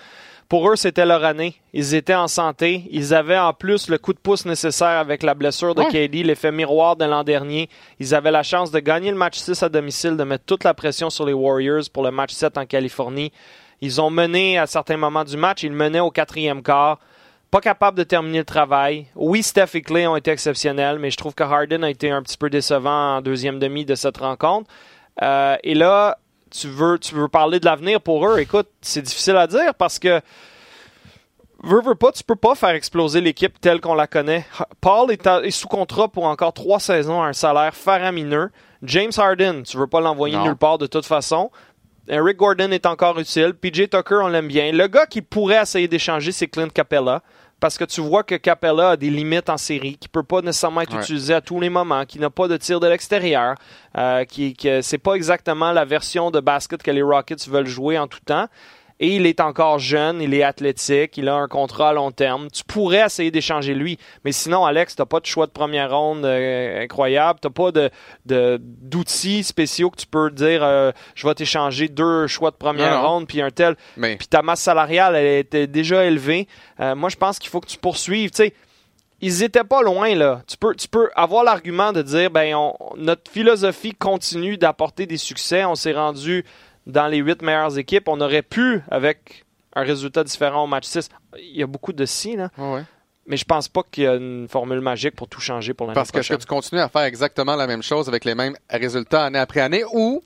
[0.49, 1.55] Pour eux, c'était leur année.
[1.73, 2.83] Ils étaient en santé.
[2.89, 6.53] Ils avaient en plus le coup de pouce nécessaire avec la blessure de KD, l'effet
[6.53, 7.69] miroir de l'an dernier.
[7.99, 10.73] Ils avaient la chance de gagner le match 6 à domicile, de mettre toute la
[10.73, 13.33] pression sur les Warriors pour le match 7 en Californie.
[13.81, 15.63] Ils ont mené à certains moments du match.
[15.63, 16.99] Ils menaient au quatrième quart.
[17.51, 19.07] Pas capable de terminer le travail.
[19.15, 22.21] Oui, Steph et Clay ont été exceptionnels, mais je trouve que Harden a été un
[22.21, 24.69] petit peu décevant en deuxième demi de cette rencontre.
[25.21, 26.17] Euh, et là,
[26.49, 29.99] tu veux, tu veux parler de l'avenir pour eux, écoute, c'est difficile à dire parce
[29.99, 30.21] que
[31.63, 34.45] veux, veux pas, tu peux pas faire exploser l'équipe telle qu'on la connaît.
[34.81, 38.51] Paul est, sous contrat pour encore trois saisons à un salaire faramineux.
[38.83, 41.51] James Harden, tu veux pas l'envoyer nulle part de toute façon.
[42.07, 43.53] Eric Gordon est encore utile.
[43.53, 44.71] PJ Tucker, on l'aime bien.
[44.71, 47.21] Le gars qui pourrait essayer d'échanger, c'est Clint Capella
[47.59, 50.81] parce que tu vois que Capella a des limites en série, qui peut pas nécessairement
[50.81, 53.55] être utilisé à tous les moments, qui n'a pas de tir de l'extérieur,
[53.97, 57.97] euh, qui, que c'est pas exactement la version de basket que les Rockets veulent jouer
[57.97, 58.47] en tout temps
[58.99, 62.49] et il est encore jeune, il est athlétique, il a un contrat à long terme.
[62.51, 66.25] Tu pourrais essayer d'échanger lui, mais sinon, Alex, t'as pas de choix de première ronde
[66.25, 67.91] euh, incroyable, t'as pas de,
[68.59, 73.27] d'outils spéciaux que tu peux dire, euh, je vais t'échanger deux choix de première ronde
[73.27, 73.75] puis un tel.
[74.17, 76.47] Puis ta masse salariale, elle était déjà élevée.
[76.79, 78.31] Euh, moi, je pense qu'il faut que tu poursuives.
[78.31, 78.53] Tu sais,
[79.21, 80.41] ils étaient pas loin là.
[80.47, 82.55] Tu peux, tu peux avoir l'argument de dire ben
[82.97, 85.65] notre philosophie continue d'apporter des succès.
[85.65, 86.45] On s'est rendu
[86.87, 88.07] dans les huit meilleures équipes.
[88.07, 89.45] On aurait pu, avec
[89.75, 92.49] un résultat différent au match 6, il y a beaucoup de si, là.
[93.29, 95.95] Mais je pense pas qu'il y a une formule magique pour tout changer pour l'année
[95.95, 99.37] Parce que, tu continues à faire exactement la même chose avec les mêmes résultats année
[99.37, 100.23] après année ou,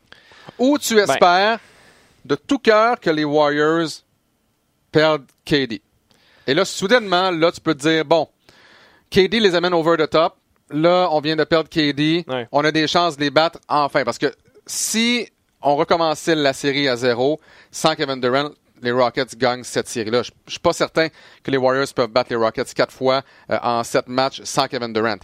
[0.59, 1.09] ou tu ben.
[1.09, 1.59] espères
[2.23, 3.89] de tout cœur que les Warriors
[4.91, 5.81] perdent KD.
[6.45, 8.27] Et là, soudainement, là, tu peux te dire, bon,
[9.09, 10.35] KD les amène over the top.
[10.69, 12.23] Là, on vient de perdre KD.
[12.51, 14.03] On a des chances de les battre enfin.
[14.03, 14.31] Parce que
[14.67, 15.27] si
[15.61, 17.39] on recommençait la série à zéro
[17.71, 18.49] sans Kevin Durant.
[18.81, 20.23] Les Rockets gagnent cette série-là.
[20.23, 21.09] Je, ne suis pas certain
[21.43, 23.21] que les Warriors peuvent battre les Rockets quatre fois
[23.51, 25.19] euh, en sept matchs sans Kevin Durant.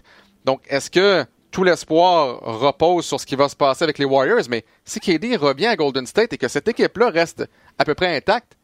[0.46, 4.44] Donc, est-ce que tout l'espoir repose sur ce qui va se passer avec les Warriors?
[4.50, 7.46] Mais si KD revient à Golden State et que cette équipe-là reste
[7.80, 8.58] à peu près intacte,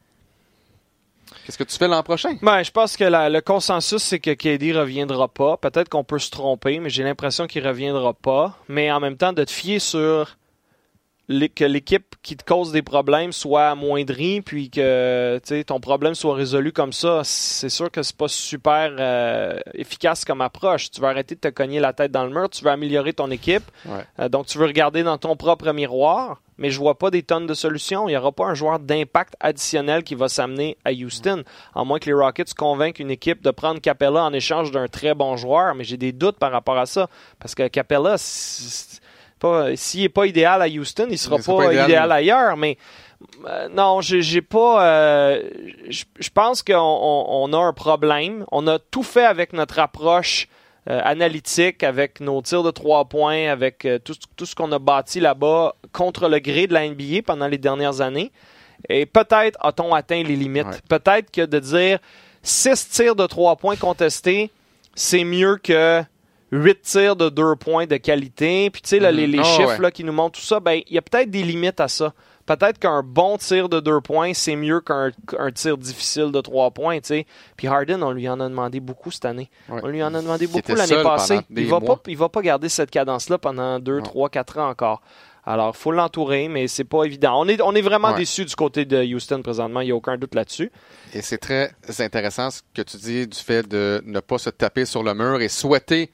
[1.45, 2.35] Qu'est-ce que tu fais l'an prochain?
[2.41, 5.57] Ben, je pense que le consensus, c'est que KD reviendra pas.
[5.57, 8.57] Peut-être qu'on peut se tromper, mais j'ai l'impression qu'il reviendra pas.
[8.69, 10.37] Mais en même temps, de te fier sur
[11.27, 16.71] que l'équipe qui te cause des problèmes soit amoindrie, puis que ton problème soit résolu
[16.71, 20.91] comme ça, c'est sûr que c'est pas super euh, efficace comme approche.
[20.91, 23.31] Tu veux arrêter de te cogner la tête dans le mur, tu veux améliorer ton
[23.31, 23.63] équipe,
[24.19, 27.47] euh, donc tu veux regarder dans ton propre miroir, mais je vois pas des tonnes
[27.47, 28.07] de solutions.
[28.07, 31.99] Il n'y aura pas un joueur d'impact additionnel qui va s'amener à Houston, à moins
[31.99, 35.73] que les Rockets convainquent une équipe de prendre Capella en échange d'un très bon joueur,
[35.73, 37.09] mais j'ai des doutes par rapport à ça,
[37.39, 38.17] parce que Capella,
[39.75, 42.57] s'il n'est pas idéal à Houston, il sera pas, pas, idéal, ailleurs.
[42.57, 42.77] Mais
[43.45, 44.85] euh, non, j'ai pas.
[44.85, 45.49] Euh,
[45.89, 48.45] je pense qu'on a un problème.
[48.51, 50.47] On a tout fait avec notre approche
[50.89, 55.19] euh, analytique, avec nos tirs de trois points, avec tout, tout, ce qu'on a bâti
[55.19, 58.31] là-bas contre le gré de la NBA pendant les dernières années.
[58.89, 60.81] Et peut-être a-t-on atteint les limites.
[60.89, 61.99] Peut-être que de dire
[62.41, 64.51] six tirs de trois points contestés,
[64.95, 66.03] c'est mieux que
[66.53, 68.69] 8 tirs de 2 points de qualité.
[68.69, 70.93] Puis, tu sais, les, les ah, chiffres là, qui nous montrent tout ça, ben, il
[70.93, 72.13] y a peut-être des limites à ça.
[72.45, 75.11] Peut-être qu'un bon tir de 2 points, c'est mieux qu'un
[75.55, 77.25] tir difficile de 3 points, tu sais.
[77.57, 79.49] Puis Harden, on lui en a demandé beaucoup cette année.
[79.67, 81.39] On lui en a demandé beaucoup l'année passée.
[81.49, 85.01] Il va, pas, il va pas garder cette cadence-là pendant 2, 3, 4 ans encore.
[85.45, 87.41] Alors, il faut l'entourer, mais c'est pas évident.
[87.41, 90.17] On est, on est vraiment déçus du côté de Houston présentement, il n'y a aucun
[90.17, 90.71] doute là-dessus.
[91.13, 94.85] Et c'est très intéressant ce que tu dis du fait de ne pas se taper
[94.85, 96.11] sur le mur et souhaiter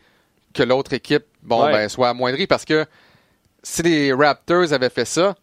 [0.53, 2.85] que l'autre équipe bon, ben, soit amoindrie parce que
[3.63, 5.35] si les Raptors avaient fait ça,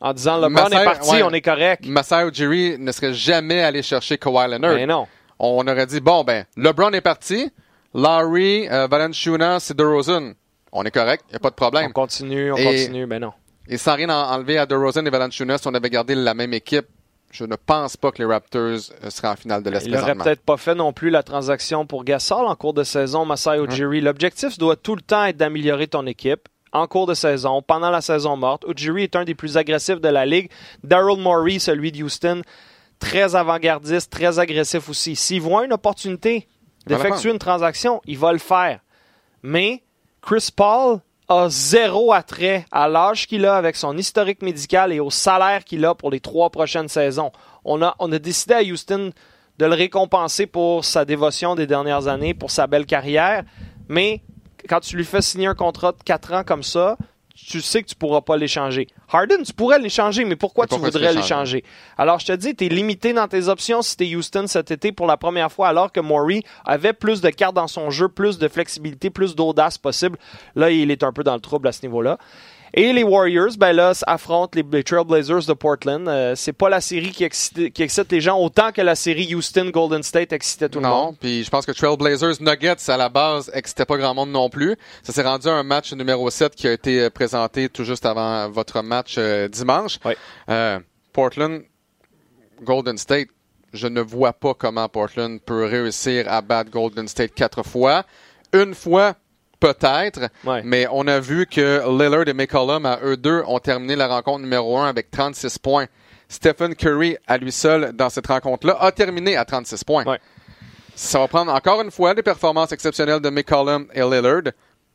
[0.00, 1.84] en disant LeBron est parti, on est correct.
[1.86, 4.74] Masai Ujiri ne serait jamais allé chercher Kawhi Leonard.
[4.74, 5.06] Ben non.
[5.38, 7.50] On aurait dit bon ben LeBron est parti,
[7.94, 10.32] Larry, euh, Valanciunas, c'est DeRozan.
[10.72, 11.86] on est correct, il n'y a pas de problème.
[11.88, 13.32] On continue, on continue, mais non.
[13.68, 16.86] Et sans rien enlever à DeRozan et Valanciunas, si on avait gardé la même équipe,
[17.30, 20.14] je ne pense pas que les Raptors euh, seraient en finale de l'Est Il n'aurait
[20.14, 24.00] peut-être pas fait non plus la transaction pour Gasol en cours de saison, Masai Ujiri.
[24.00, 28.00] L'objectif doit tout le temps être d'améliorer ton équipe en cours de saison, pendant la
[28.00, 28.64] saison morte.
[28.68, 30.50] Ujiri est un des plus agressifs de la ligue.
[30.84, 32.42] Daryl Morey, celui de Houston,
[32.98, 35.16] très avant-gardiste, très agressif aussi.
[35.16, 36.48] S'il voit une opportunité
[36.86, 38.80] d'effectuer une transaction, il va le faire.
[39.42, 39.82] Mais
[40.22, 41.00] Chris Paul
[41.30, 45.84] a zéro attrait à l'âge qu'il a avec son historique médical et au salaire qu'il
[45.84, 47.30] a pour les trois prochaines saisons.
[47.64, 49.12] On a, on a décidé à Houston
[49.56, 53.44] de le récompenser pour sa dévotion des dernières années, pour sa belle carrière,
[53.88, 54.22] mais
[54.68, 56.96] quand tu lui fais signer un contrat de 4 ans comme ça,
[57.46, 58.86] tu sais que tu pourras pas l'échanger.
[59.12, 61.64] Harden, tu pourrais l'échanger, mais pourquoi, tu voudrais l'échanger?
[61.96, 64.70] Alors, je te dis, tu es limité dans tes options si tu es Houston cet
[64.70, 68.08] été pour la première fois, alors que Maury avait plus de cartes dans son jeu,
[68.08, 70.18] plus de flexibilité, plus d'audace possible.
[70.54, 72.18] Là, il est un peu dans le trouble à ce niveau-là.
[72.72, 76.06] Et les Warriors, ben là, affrontent les, Trailblazers de Portland.
[76.06, 80.02] Euh, c'est pas la série qui excite, les gens autant que la série Houston Golden
[80.02, 81.06] State excitait tout le monde.
[81.06, 84.48] Non, puis je pense que Trailblazers Nuggets à la base excitait pas grand monde non
[84.48, 84.76] plus.
[85.02, 88.06] Ça s'est rendu à un match numéro 7 qui a été euh, présenté tout juste
[88.06, 89.98] avant votre match euh, dimanche.
[91.12, 91.62] Portland
[92.62, 93.28] Golden State,
[93.72, 98.04] je ne vois pas comment Portland peut réussir à battre Golden State quatre fois.
[98.52, 99.14] Une fois,
[99.60, 100.28] peut-être,
[100.64, 104.40] mais on a vu que Lillard et McCollum, à eux deux, ont terminé la rencontre
[104.40, 105.86] numéro 1 avec 36 points.
[106.28, 110.04] Stephen Curry, à lui seul, dans cette rencontre-là, a terminé à 36 points.
[110.94, 114.52] Ça va prendre encore une fois des performances exceptionnelles de McCollum et Lillard.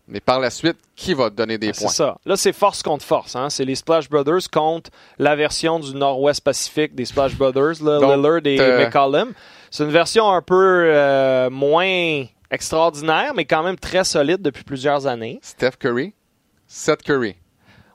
[0.07, 1.89] Mais par la suite, qui va donner des points?
[1.89, 2.17] C'est ça.
[2.25, 3.35] Là, c'est force contre force.
[3.35, 3.49] Hein?
[3.49, 8.59] C'est les Splash Brothers contre la version du Nord-Ouest Pacifique des Splash Brothers, Lillard et
[8.59, 9.33] euh, McCollum.
[9.71, 12.25] C'est une version un peu euh, moins
[12.55, 15.39] extraordinaire, mais quand même très solide depuis plusieurs années.
[15.41, 16.13] Steph Curry,
[16.67, 17.35] Seth Curry.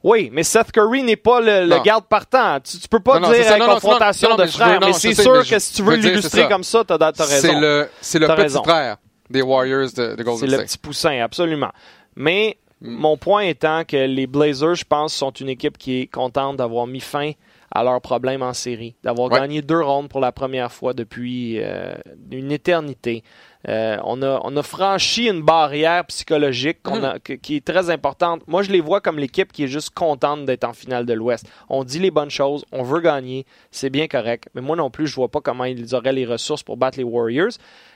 [0.03, 2.59] Oui, mais Seth Curry n'est pas le, garde partant.
[2.61, 5.83] Tu, tu peux pas dire non, confrontation de frères, mais, c'est sûr que si tu
[5.83, 7.89] veux l'illustrer comme ça, tu as, raison.
[8.01, 8.97] C'est le, le petit frère
[9.29, 10.51] des Warriors de, de Golden State.
[10.51, 11.71] C'est le petit poussin, absolument.
[12.17, 12.91] Mais mm.
[12.91, 16.87] mon point étant que les Blazers, je pense, sont une équipe qui est contente d'avoir
[16.87, 17.33] mis fin
[17.73, 21.95] à leurs problèmes en série, d'avoir gagné deux rondes pour la première fois depuis euh,
[22.31, 23.23] une éternité.
[23.69, 27.37] Euh, on, a, on a franchi une barrière psychologique mm.
[27.43, 28.43] qui est très importante.
[28.49, 31.47] Moi, je les vois comme l'équipe qui est juste contente d'être en finale de l'Ouest.
[31.69, 34.49] On dit les bonnes choses, on veut gagner, c'est bien correct.
[34.55, 37.05] Mais moi non plus, je vois pas comment ils auraient les ressources pour battre les
[37.05, 37.53] Warriors.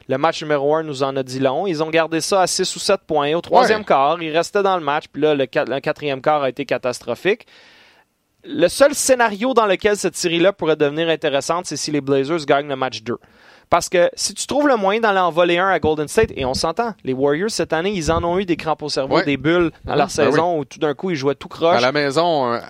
[0.06, 1.66] Le match numéro 1 nous en a dit long.
[1.66, 3.34] Ils ont gardé ça à 6 ou 7 points.
[3.34, 5.06] Au troisième quart, ils restaient dans le match.
[5.10, 7.46] Puis là, le, le quatrième quart a été catastrophique.
[8.46, 12.68] Le seul scénario dans lequel cette série-là pourrait devenir intéressante, c'est si les Blazers gagnent
[12.68, 13.16] le match 2.
[13.70, 16.44] Parce que si tu trouves le moyen d'aller en voler un à Golden State, et
[16.44, 19.36] on s'entend, les Warriors cette année, ils en ont eu des crampes au cerveau, des
[19.36, 21.78] bulles dans leur ben saison où tout d'un coup ils jouaient tout croche.
[21.78, 22.60] À la maison,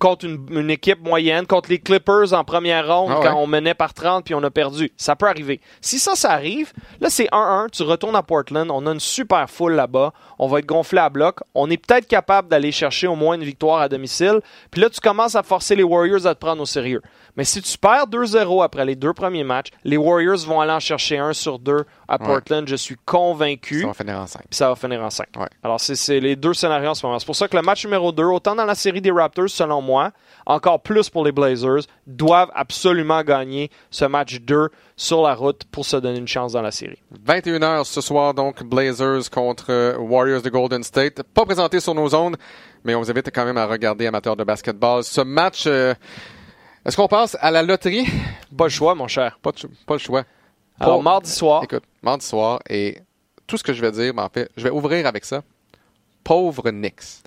[0.00, 3.94] contre une, équipe moyenne, contre les Clippers en première ronde ah quand on menait par
[3.94, 4.92] 30 puis on a perdu.
[4.96, 5.60] Ça peut arriver.
[5.80, 9.48] Si ça, ça arrive, là c'est 1-1, tu retournes à Portland, on a une super
[9.48, 13.16] foule là-bas, on va être gonflé à bloc, on est peut-être capable d'aller chercher au
[13.16, 16.40] moins une victoire à domicile, puis là tu commences à forcer les Warriors à te
[16.40, 17.02] prendre au sérieux.
[17.36, 20.80] Mais si tu perds 2-0 après les deux premiers matchs, les Warriors vont aller en
[20.80, 22.66] chercher un sur deux à Portland.
[22.66, 23.82] Je suis convaincu.
[23.82, 24.42] Ça va finir en 5.
[24.50, 25.26] ça va finir en 5.
[25.62, 27.18] Alors, c'est les deux scénarios en ce moment.
[27.18, 29.82] C'est pour ça que le match numéro 2, autant dans la série des Raptors, selon
[29.82, 30.12] moi,
[30.46, 35.84] encore plus pour les Blazers, doivent absolument gagner ce match 2 sur la route pour
[35.84, 37.02] se donner une chance dans la série.
[37.26, 41.22] 21h ce soir, donc, Blazers contre Warriors de Golden State.
[41.22, 42.36] Pas présenté sur nos zones,
[42.84, 45.04] mais on vous invite quand même à regarder, amateurs de basketball.
[45.04, 45.64] Ce match...
[45.66, 45.92] Euh,
[46.86, 48.06] est-ce qu'on passe à la loterie?
[48.56, 49.38] Pas le choix, mon cher.
[49.42, 49.50] Pas,
[49.86, 50.24] pas le choix.
[50.78, 51.64] Alors, mardi soir.
[51.64, 52.98] Écoute, mardi soir, et
[53.46, 55.42] tout ce que je vais dire, en fait, je vais ouvrir avec ça.
[56.22, 57.22] Pauvre Knicks.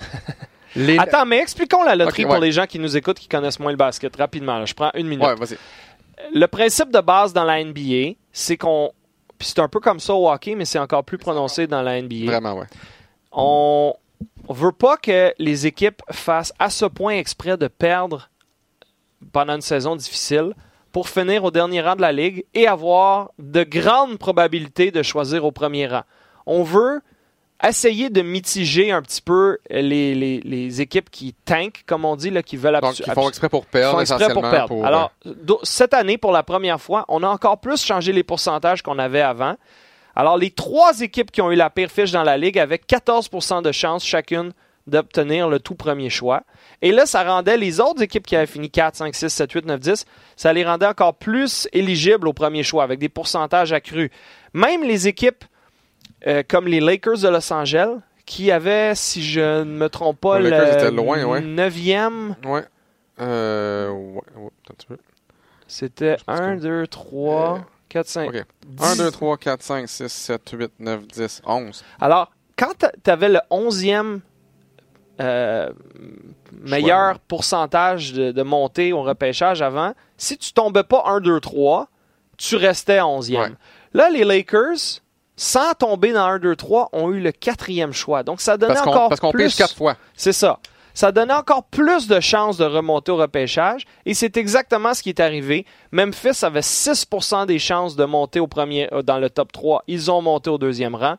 [0.99, 3.77] Attends, mais expliquons la loterie pour les gens qui nous écoutent, qui connaissent moins le
[3.77, 4.15] basket.
[4.15, 5.25] Rapidement, je prends une minute.
[5.25, 5.57] Ouais, vas-y.
[6.33, 8.91] Le principe de base dans la NBA, c'est qu'on.
[9.37, 12.01] Puis c'est un peu comme ça au hockey, mais c'est encore plus prononcé dans la
[12.01, 12.25] NBA.
[12.25, 12.67] Vraiment, ouais.
[13.31, 13.95] On
[14.49, 18.28] veut pas que les équipes fassent à ce point exprès de perdre
[19.31, 20.53] pendant une saison difficile
[20.91, 25.45] pour finir au dernier rang de la ligue et avoir de grandes probabilités de choisir
[25.45, 26.03] au premier rang.
[26.45, 27.01] On veut
[27.63, 32.41] essayer de mitiger un petit peu les, les, équipes qui tankent, comme on dit, là,
[32.41, 34.85] qui veulent Donc, qui font exprès pour perdre, exprès pour perdre.
[34.85, 35.11] Alors,
[35.63, 39.21] cette année, pour la première fois, on a encore plus changé les pourcentages qu'on avait
[39.21, 39.55] avant.
[40.15, 43.61] Alors, les trois équipes qui ont eu la pire fiche dans la ligue avaient 14%
[43.61, 44.53] de chance chacune
[44.87, 46.43] d'obtenir le tout premier choix.
[46.81, 49.65] Et là, ça rendait les autres équipes qui avaient fini 4, 5, 6, 7, 8,
[49.65, 50.05] 9, 10,
[50.35, 54.09] ça les rendait encore plus éligibles au premier choix avec des pourcentages accrus.
[54.53, 55.43] Même les équipes
[56.27, 60.39] euh, comme les Lakers de Los Angeles, qui avait, si je ne me trompe pas,
[60.39, 61.41] Les le étaient loin, ouais.
[61.41, 62.35] 9e.
[62.45, 62.63] Ouais.
[63.21, 64.97] Euh, ouais, ouais.
[65.67, 68.29] C'était Je pense 1, que- 2, 3, Euh, 4, 5.
[68.29, 68.43] OK.
[68.81, 71.83] 1, 2, 3, 4, 5, 6, 7, 8, 9, 10, 11.
[71.99, 72.73] Alors, quand
[73.03, 74.21] tu avais le 11e
[75.19, 75.69] euh,
[76.61, 81.87] meilleur pourcentage de, de montée au repêchage avant, si tu tombais pas 1, 2, 3,
[82.37, 83.37] tu restais 11e.
[83.37, 83.49] Ouais.
[83.93, 85.01] Là, les Lakers,
[85.35, 88.23] sans tomber dans 1, 2, 3, ont eu le quatrième choix.
[88.23, 89.55] Donc, ça donnait Parce qu'on encore parce qu'on plus...
[89.55, 89.95] 4 fois.
[90.15, 90.59] C'est ça.
[90.93, 95.09] Ça donnait encore plus de chances de remonter au repêchage et c'est exactement ce qui
[95.09, 95.65] est arrivé.
[95.91, 99.83] Memphis avait 6% des chances de monter au premier, euh, dans le top 3.
[99.87, 101.15] Ils ont monté au deuxième rang.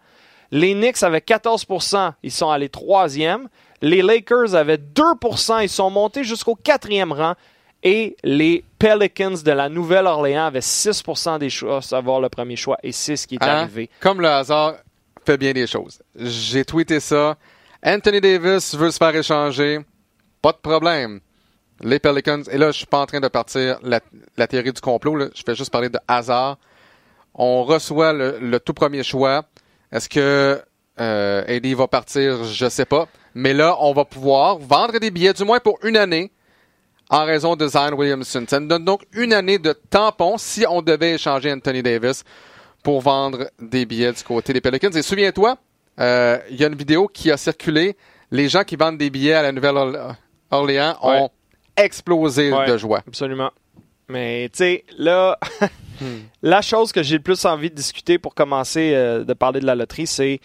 [0.51, 2.13] Les Knicks avaient 14%.
[2.23, 3.49] Ils sont allés troisième.
[3.83, 5.63] Les Lakers avaient 2%.
[5.63, 7.35] Ils sont montés jusqu'au quatrième rang.
[7.83, 12.77] Et les Pelicans de la Nouvelle-Orléans avaient 6% des chances d'avoir le premier choix.
[12.83, 13.61] Et c'est ce qui est Hein?
[13.63, 13.89] arrivé.
[14.01, 14.75] Comme le hasard
[15.25, 16.03] fait bien des choses.
[16.15, 17.37] J'ai tweeté ça.
[17.83, 19.79] Anthony Davis veut se faire échanger.
[20.43, 21.21] Pas de problème.
[21.81, 22.43] Les Pelicans.
[22.51, 24.01] Et là, je suis pas en train de partir la,
[24.37, 25.17] la théorie du complot.
[25.17, 25.27] là.
[25.35, 26.59] Je fais juste parler de hasard.
[27.35, 29.45] On reçoit le, le tout premier choix.
[29.91, 30.63] Est-ce que
[30.99, 32.45] euh, AD va partir?
[32.45, 33.07] Je sais pas.
[33.35, 36.33] Mais là, on va pouvoir vendre des billets, du moins pour une année,
[37.11, 38.45] en raison de Zion Williamson.
[38.49, 42.25] Ça nous donne donc une année de tampon si on devait échanger Anthony Davis
[42.83, 44.91] pour vendre des billets du côté des Pelicans.
[44.95, 45.57] Et souviens-toi,
[46.01, 47.97] euh, il y a une vidéo qui a circulé.
[48.31, 51.29] Les gens qui vendent des billets à la Nouvelle-Orléans ont Ouais.
[51.77, 52.67] explosé Ouais.
[52.67, 53.03] de joie.
[53.07, 53.51] Absolument.
[54.09, 55.39] Mais tu sais, là,
[56.01, 56.21] Hmm.
[56.43, 59.67] la chose que j'ai le plus envie de discuter pour commencer euh, de parler de
[59.67, 60.41] la loterie, c'est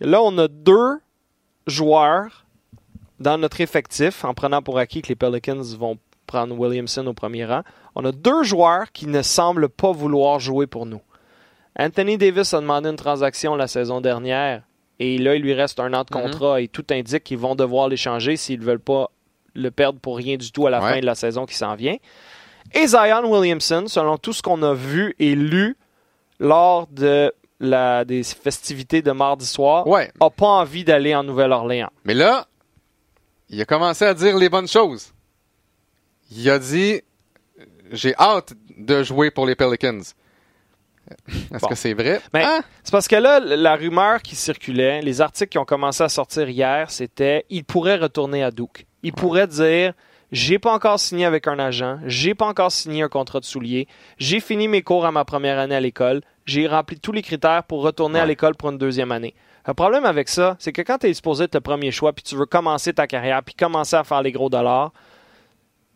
[0.00, 0.98] là, on a deux
[1.66, 2.46] joueurs
[3.18, 7.44] dans notre effectif, en prenant pour acquis que les Pelicans vont prendre Williamson au premier
[7.44, 7.62] rang.
[7.94, 11.00] On a deux joueurs qui ne semblent pas vouloir jouer pour nous.
[11.78, 14.62] Anthony Davis a demandé une transaction la saison dernière
[14.98, 16.22] et là, il lui reste un an de Mhm.
[16.22, 19.10] contrat et tout indique qu'ils vont devoir l'échanger s'ils ne veulent pas
[19.54, 20.94] le perdre pour rien du tout à la Ouais.
[20.94, 21.96] fin de la saison qui s'en vient.
[22.74, 25.76] Et Zion Williamson, selon tout ce qu'on a vu et lu
[26.38, 30.10] lors de la, des festivités de mardi soir, Ouais.
[30.20, 31.90] a pas envie d'aller en Nouvelle-Orléans.
[32.04, 32.46] Mais là,
[33.48, 35.12] il a commencé à dire les bonnes choses.
[36.30, 37.02] Il a dit
[37.92, 40.00] J'ai hâte de jouer pour les Pelicans.
[41.28, 41.68] Est-ce Bon.
[41.68, 42.20] que c'est vrai?
[42.34, 42.60] Hein?
[42.84, 46.48] C'est parce que là, la rumeur qui circulait, les articles qui ont commencé à sortir
[46.48, 48.86] hier, c'était il pourrait retourner à Duke.
[49.02, 49.92] Il pourrait dire
[50.30, 53.88] j'ai pas encore signé avec un agent, j'ai pas encore signé un contrat de soulier,
[54.18, 57.64] j'ai fini mes cours à ma première année à l'école, j'ai rempli tous les critères
[57.64, 59.34] pour retourner à l'école pour une deuxième année.
[59.66, 62.22] Le problème avec ça, c'est que quand tu es supposé être le premier choix, puis
[62.24, 64.92] tu veux commencer ta carrière, puis commencer à faire les gros dollars,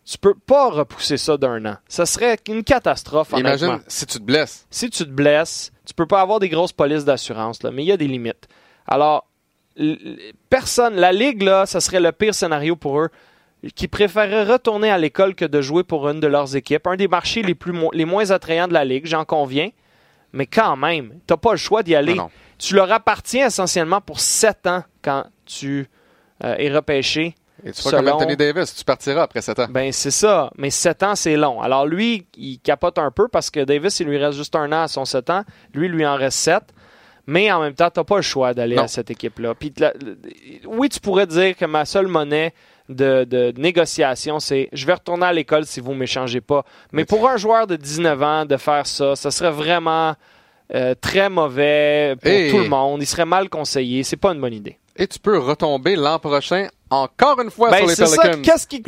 [0.04, 1.76] tu peux pas repousser ça d'un an.
[1.88, 4.66] Ça serait une catastrophe, Imagine si tu te blesses.
[4.70, 7.86] si tu te blesses, tu peux pas avoir des grosses polices d'assurance, là, mais il
[7.86, 8.46] y a des limites.
[8.86, 9.26] Alors,
[10.50, 13.08] personne, la Ligue, là, ça serait le pire scénario pour eux,
[13.74, 16.86] qui préféreraient retourner à l'école que de jouer pour une de leurs équipes.
[16.86, 19.70] Un des marchés les, plus, mo- les moins attrayants de la Ligue, j'en conviens,
[20.34, 22.14] mais quand même, t'as pas le choix d'y aller.
[22.14, 22.30] Non, non.
[22.58, 25.88] Tu leur appartiens essentiellement pour sept ans quand tu
[26.42, 27.34] euh, es repêché.
[27.64, 29.66] Et tu feras comme Anthony Davis, tu partiras après 7 ans.
[29.70, 30.50] Ben, c'est ça.
[30.58, 31.62] Mais 7 ans, c'est long.
[31.62, 34.82] Alors, lui, il capote un peu parce que Davis, il lui reste juste un an
[34.82, 35.44] à son 7 ans.
[35.72, 36.62] Lui, il lui en reste 7.
[37.26, 39.54] Mais en même temps, tu n'as pas le choix d'aller à cette équipe-là.
[39.54, 39.72] Puis,
[40.66, 42.52] oui, tu pourrais dire que ma seule monnaie
[42.88, 46.64] de, de négociation, c'est je vais retourner à l'école si vous ne m'échangez pas.
[46.92, 50.14] Mais pour un joueur de 19 ans, de faire ça, ça serait vraiment
[50.74, 53.02] euh, très mauvais pour Et- tout le monde.
[53.02, 54.02] Il serait mal conseillé.
[54.02, 54.78] C'est pas une bonne idée.
[54.96, 58.16] Et tu peux retomber l'an prochain encore une fois Ben, sur les.
[58.16, 58.42] Pelicans.
[58.42, 58.82] Qu'est-ce qu'il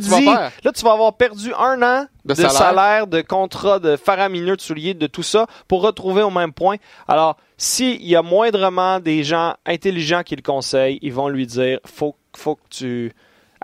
[0.00, 0.24] tu vas dit?
[0.24, 0.50] faire?
[0.64, 2.52] Là, tu vas avoir perdu un an De de, salaire.
[2.52, 3.06] salaire.
[3.06, 6.76] de contrat, de faramineux, de souliers, de tout ça pour retrouver au même point.
[7.06, 11.78] Alors, s'il y a moindrement des gens intelligents qui le conseillent, ils vont lui dire
[11.86, 13.12] faut, faut que tu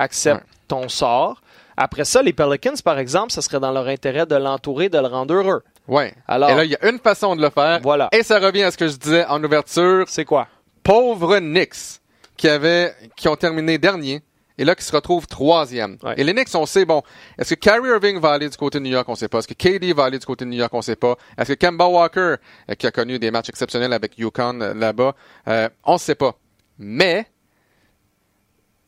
[0.01, 0.51] acceptes Ouais.
[0.69, 1.41] ton sort.
[1.77, 5.07] Après ça, les Pelicans, par exemple, ce serait dans leur intérêt de l'entourer, de le
[5.07, 5.63] rendre heureux.
[5.89, 6.13] Ouais.
[6.29, 7.81] Alors- Et là, il y a une façon de le faire.
[7.83, 8.09] Voilà.
[8.13, 10.05] Et ça revient à ce que je disais en ouverture.
[10.09, 10.47] C'est quoi?
[10.83, 12.01] Pauvres Knicks
[12.37, 14.23] qui avaient, qui ont terminé dernier
[14.59, 15.97] et là qui se retrouvent troisième.
[16.03, 16.15] Ouais.
[16.19, 17.03] Et les Knicks, on sait, bon,
[17.39, 19.39] est-ce que Kyrie Irving va aller du côté de New York, on sait pas.
[19.39, 21.17] Est-ce que KD va aller du côté de New York, on sait pas.
[21.39, 22.35] Est-ce que Kemba Walker,
[22.71, 25.15] euh, qui a connu des matchs exceptionnels avec Yukon euh, là-bas,
[25.49, 26.35] euh, on sait pas.
[26.79, 27.27] Mais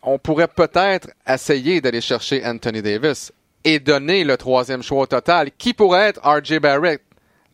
[0.03, 3.33] on pourrait peut-être essayer d'aller chercher Anthony Davis
[3.65, 7.01] et donner le troisième choix au total, qui pourrait être RJ Barrett,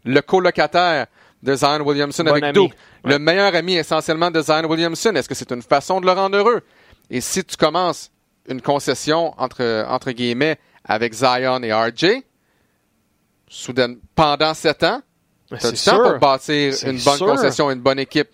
[0.05, 1.07] le colocataire
[1.43, 2.53] de Zion Williamson Bon avec ami.
[2.55, 2.75] Duke,
[3.05, 3.13] Ouais.
[3.13, 5.15] le meilleur ami essentiellement de Zion Williamson.
[5.15, 6.63] Est-ce que c'est une façon de le rendre heureux?
[7.11, 8.11] Et si tu commences
[8.49, 12.23] une concession entre, entre guillemets avec Zion et RJ,
[13.49, 15.01] soudain, pendant sept ans,
[15.49, 17.27] tu as du temps pour bâtir une bonne sûr.
[17.27, 18.29] concession, une bonne équipe.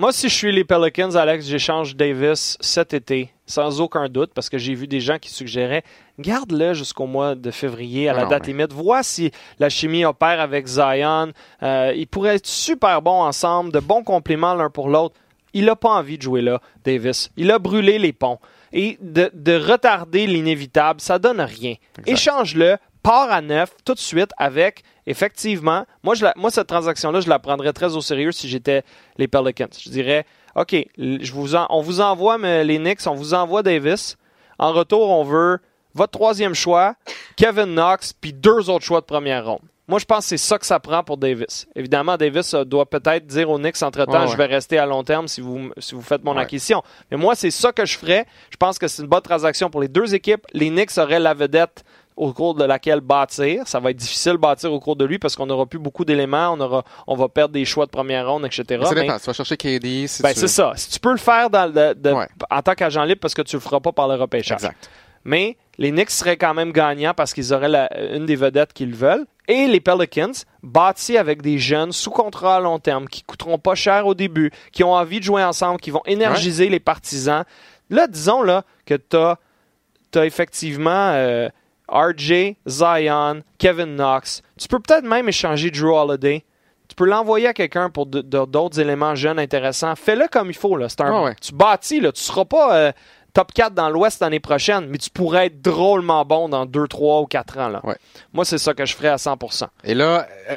[0.00, 4.48] Moi, si je suis les Pelicans, Alex, j'échange Davis cet été, sans aucun doute, parce
[4.48, 5.82] que j'ai vu des gens qui suggéraient
[6.20, 8.72] garde-le jusqu'au mois de février, à la non, date mais- limite.
[8.72, 11.32] Vois si la chimie opère avec Zion.
[11.64, 15.16] Euh, ils pourraient être super bons ensemble, de bons compléments l'un pour l'autre.
[15.52, 17.30] Il n'a pas envie de jouer là, Davis.
[17.36, 18.38] Il a brûlé les ponts.
[18.72, 21.74] Et de, de retarder l'inévitable, ça donne rien.
[22.06, 27.20] Échange-le, pars à neuf tout de suite avec, effectivement, moi, je la- moi cette transaction-là,
[27.20, 28.82] je la prendrais très au sérieux si j'étais
[29.16, 29.68] les Pelicans.
[29.78, 30.86] Je dirais, OK, l-
[31.20, 34.16] je vous en- on vous envoie mais, les Knicks, on vous envoie Davis.
[34.58, 35.58] En retour, on veut
[35.94, 36.94] votre troisième choix,
[37.36, 39.60] Kevin Knox, puis deux autres choix de première ronde.
[39.90, 41.66] Moi, je pense que c'est ça que ça prend pour Davis.
[41.74, 44.26] Évidemment, Davis euh, doit peut-être dire aux Knicks entre-temps, Ouais, ouais.
[44.32, 46.42] je vais rester à long terme si vous, si vous faites mon Ouais.
[46.42, 46.82] acquisition.
[47.10, 48.26] Mais moi, c'est ça que je ferais.
[48.50, 50.44] Je pense que c'est une bonne transaction pour les deux équipes.
[50.52, 51.84] Les Knicks auraient la vedette
[52.18, 53.66] au cours de laquelle bâtir.
[53.66, 56.04] Ça va être difficile de bâtir au cours de lui parce qu'on n'aura plus beaucoup
[56.04, 56.50] d'éléments.
[56.52, 58.64] On, aura, on va perdre des choix de première ronde, etc.
[58.70, 59.06] Mais ça Mais-.
[59.20, 60.06] Tu vas chercher KD.
[60.06, 60.40] Si ben, tu...
[60.40, 60.72] c'est ça.
[60.76, 62.26] Si tu peux le faire dans le- de- Ouais.
[62.50, 64.56] en tant qu'agent libre parce que tu le feras pas par le repêchage.
[64.56, 64.90] Exact.
[65.24, 68.94] Mais les Knicks seraient quand même gagnants parce qu'ils auraient la- une des vedettes qu'ils
[68.94, 69.26] veulent.
[69.46, 73.74] Et les Pelicans, bâtis avec des jeunes sous contrat à long terme, qui coûteront pas
[73.74, 77.44] cher au début, qui ont envie de jouer ensemble, qui vont énergiser les partisans.
[77.90, 81.48] Là, disons là, que tu as, effectivement euh,
[81.90, 84.42] RJ, Zion, Kevin Knox.
[84.58, 86.44] Tu peux peut-être même échanger Drew Holiday.
[86.88, 89.94] Tu peux l'envoyer à quelqu'un pour d'autres éléments jeunes intéressants.
[89.94, 90.76] Fais-le comme il faut.
[90.76, 90.86] Là.
[91.00, 91.34] Un- Ah ouais.
[91.40, 92.12] Tu bâtis, là.
[92.12, 92.92] tu seras pas euh,
[93.34, 97.20] top 4 dans l'Ouest l'année prochaine, mais tu pourrais être drôlement bon dans 2, 3
[97.20, 97.68] ou 4 ans.
[97.68, 97.80] Là.
[97.84, 97.96] Ouais.
[98.32, 99.66] Moi, c'est ça que je ferais à 100%.
[99.84, 100.56] Et là, euh,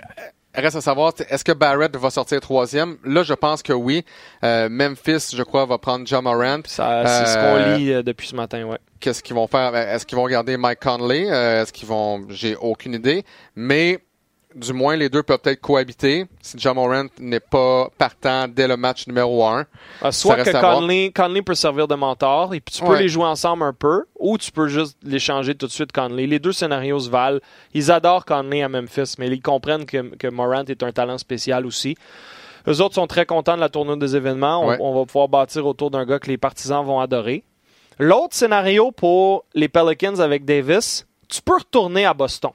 [0.56, 2.98] reste à savoir, est-ce que Barrett va sortir troisième?
[3.06, 4.04] Là, je pense que oui.
[4.44, 6.62] Euh, Memphis, je crois, va prendre John Morant.
[6.66, 8.64] Ça, c'est ce Euh, qu'on lit euh, depuis ce matin.
[8.66, 8.78] Ouais.
[9.00, 9.76] Qu'est-ce qu'ils vont faire?
[9.76, 11.26] Est-ce qu'ils vont garder Mike Conley?
[11.30, 12.26] Euh, Est-ce qu'ils vont...
[12.30, 13.24] J'ai aucune idée.
[13.56, 14.00] Mais
[14.56, 18.78] du moins, les deux peuvent peut-être cohabiter si John Morant n'est pas partant dès le
[18.78, 19.66] match numéro un.
[20.04, 20.60] Euh, soit reste que.
[20.62, 23.02] Conley, Conley peut servir de mentor et puis tu peux Ouais.
[23.02, 26.28] les jouer ensemble un peu ou tu peux juste l'échanger tout de suite Conley.
[26.28, 27.40] Les deux scénarios se valent.
[27.74, 31.66] Ils adorent Conley à Memphis, mais ils comprennent que, que Morant est un talent spécial
[31.66, 31.96] aussi.
[32.68, 34.64] Eux autres sont très contents de la tournée des événements.
[34.64, 34.78] On, Ouais.
[34.80, 37.44] on va pouvoir bâtir autour d'un gars que les partisans vont adorer.
[38.00, 42.52] L'autre scénario pour les Pelicans avec Davis, tu peux retourner à Boston.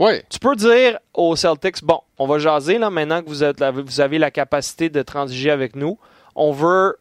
[0.00, 0.22] Oui.
[0.30, 3.70] Tu peux dire aux Celtics, bon, on va jaser là maintenant que vous, êtes, la-
[3.70, 5.98] vous avez la capacité de transiger avec nous.
[6.34, 6.96] On veut,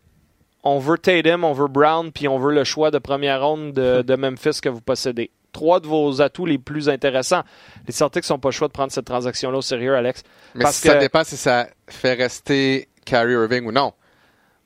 [0.63, 4.01] on veut Tatum, on veut Brown, puis on veut le choix de première ronde de,
[4.05, 5.31] de Memphis que vous possédez.
[5.53, 7.41] Trois de vos atouts les plus intéressants.
[7.87, 10.21] Les Celtics n'ont pas le choix de prendre cette transaction-là au sérieux, Alex.
[10.53, 13.93] Mais Parce ça que- dépend si ça fait rester Kyrie Irving ou non.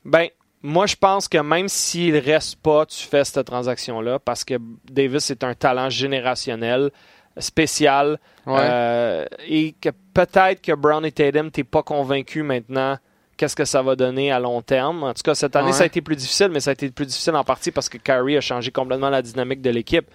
[0.04, 0.26] Ben,
[0.60, 4.54] moi, je pense que même s'il reste pas, tu fais cette transaction-là parce que
[4.90, 6.90] Davis est un talent générationnel,
[7.38, 8.56] spécial, Ouais.
[8.60, 12.98] euh, et que peut-être que Brown et Tatum, t'es pas convaincu maintenant
[13.36, 15.02] qu'est-ce que ça va donner à long terme.
[15.02, 15.72] En tout cas, cette année, Ouais.
[15.72, 17.98] ça a été plus difficile, mais ça a été plus difficile en partie parce que
[17.98, 20.06] Kyrie a changé complètement la dynamique de l'équipe.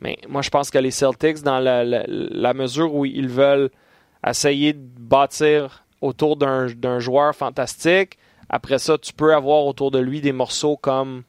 [0.00, 3.70] Mais moi, je pense que les Celtics, dans la, la- la mesure où ils veulent
[4.26, 9.98] essayer de bâtir autour d'un d'un joueur fantastique, après ça, tu peux avoir autour de
[9.98, 11.22] lui des morceaux comme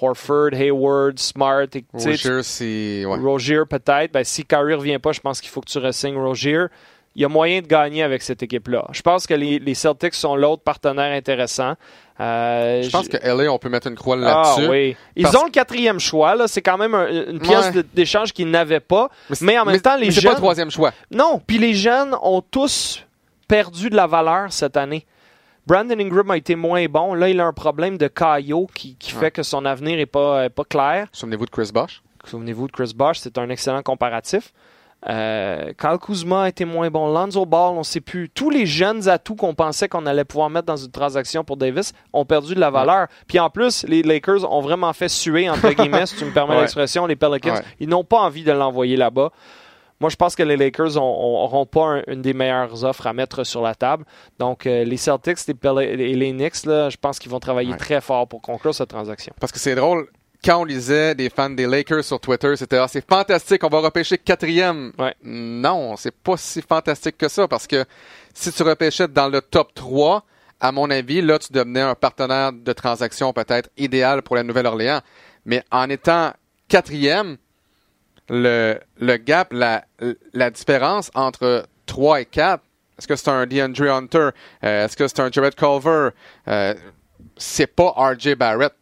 [0.00, 1.66] Horford, Hayward, Smart.
[1.74, 3.04] et, Roger, si...
[3.06, 3.64] ouais.
[3.68, 4.12] Peut-être.
[4.12, 6.64] Ben, si Kyrie revient pas, je pense qu'il faut que tu resignes Rozier.
[7.14, 8.86] Il y a moyen de gagner avec cette équipe-là.
[8.92, 11.72] Je pense que les, les Celtics sont l'autre partenaire intéressant.
[12.20, 14.68] Euh, Je pense que LA, on peut mettre une croix ah là-dessus.
[14.70, 14.96] oui.
[15.16, 16.34] Ils Parce- ont le quatrième choix.
[16.34, 16.46] là.
[16.46, 17.82] C'est quand même un- une pièce Ouais.
[17.94, 19.08] d'échange qu'ils n'avaient pas.
[19.40, 20.92] Mais en même temps, les mais c'est pas jeunes- le troisième choix.
[21.10, 23.02] Non, puis les jeunes ont tous
[23.48, 25.06] perdu de la valeur cette année.
[25.66, 27.14] Brandon Ingram a été moins bon.
[27.14, 30.44] Là, il a un problème de caillot qui, qui fait que son avenir n'est pas,
[30.44, 31.08] est pas clair.
[31.12, 32.02] Souvenez-vous de Chris Bosh?
[32.24, 34.52] Souvenez-vous de Chris Bosh, c'est un excellent comparatif.
[35.08, 37.12] Euh, Kyle Kuzma a été moins bon.
[37.12, 38.28] Lonzo Ball, on ne sait plus.
[38.30, 41.92] Tous les jeunes atouts qu'on pensait qu'on allait pouvoir mettre dans une transaction pour Davis
[42.12, 43.06] ont perdu de la valeur.
[43.28, 46.54] Puis en plus, les Lakers ont vraiment fait suer, entre guillemets, si tu me permets
[46.54, 46.60] Ouais.
[46.62, 47.54] l'expression, les Pelicans.
[47.54, 47.62] Ouais.
[47.78, 49.30] Ils n'ont pas envie de l'envoyer là-bas.
[50.00, 53.44] Moi, je pense que les Lakers n'auront pas un- une des meilleures offres à mettre
[53.44, 54.04] sur la table.
[54.38, 57.76] Donc, euh, les Celtics les et les Knicks, là, je pense qu'ils vont travailler Ouais.
[57.78, 59.32] très fort pour conclure cette transaction.
[59.40, 60.08] Parce que c'est drôle,
[60.44, 63.80] quand on lisait des fans des Lakers sur Twitter, c'était ah, c'est fantastique, on va
[63.80, 64.92] repêcher quatrième.
[64.98, 65.14] Ouais.
[65.24, 67.84] Non, c'est pas si fantastique que ça parce que
[68.34, 70.24] si tu repêchais dans le top 3,
[70.60, 75.00] à mon avis, là, tu devenais un partenaire de transaction peut-être idéal pour la Nouvelle-Orléans.
[75.46, 76.32] Mais en étant
[76.68, 77.36] quatrième,
[78.28, 79.84] le, le gap, la,
[80.32, 82.62] la différence entre 3 et 4,
[82.98, 84.30] est-ce que c'est un DeAndre Hunter?
[84.64, 86.10] Euh, est-ce que c'est un Jared Culver?
[86.48, 86.74] Euh,
[87.36, 88.72] c'est pas RJ Barrett.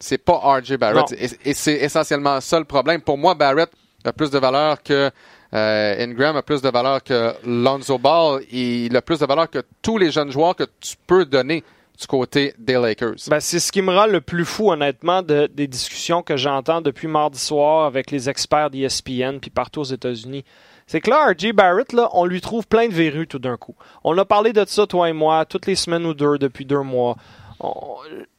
[0.00, 1.10] C'est pas RJ Barrett.
[1.10, 1.16] Non.
[1.16, 3.00] Et, et c'est essentiellement ça le problème.
[3.00, 3.70] Pour moi, Barrett
[4.04, 5.10] a plus de valeur que
[5.54, 8.42] euh, Ingram, a plus de valeur que Lonzo Ball.
[8.50, 11.62] Il a plus de valeur que tous les jeunes joueurs que tu peux donner.
[12.02, 13.14] Du côté des Lakers.
[13.28, 16.80] Ben, c'est ce qui me rend le plus fou, honnêtement, de, des discussions que j'entends
[16.80, 20.44] depuis mardi soir avec les experts d'ESPN puis partout aux États-Unis.
[20.86, 23.76] C'est que là, RJ Barrett, là, on lui trouve plein de verrues tout d'un coup.
[24.02, 26.82] On a parlé de ça, toi et moi, toutes les semaines ou deux depuis deux
[26.82, 27.16] mois.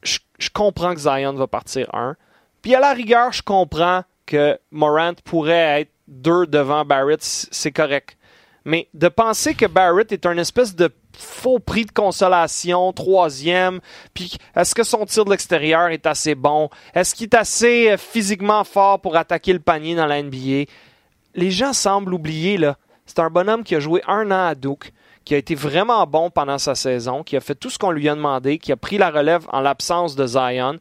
[0.04, 2.16] Je, je comprends que Zion va partir un.
[2.62, 8.18] Puis à la rigueur, je comprends que Morant pourrait être deux devant Barrett, c'est correct.
[8.66, 13.80] Mais de penser que Barrett est un espèce de faux prix de consolation, troisième,
[14.14, 16.70] puis est-ce que son tir de l'extérieur est assez bon?
[16.94, 20.66] Est-ce qu'il est assez euh, physiquement fort pour attaquer le panier dans la NBA?
[21.36, 22.78] Les gens semblent oublier, là.
[23.06, 24.94] C'est un bonhomme qui a joué un an à Duke,
[25.26, 28.08] qui a été vraiment bon pendant sa saison, qui a fait tout ce qu'on lui
[28.10, 30.80] a demandé, qui a pris la relève en l'absence de Zion.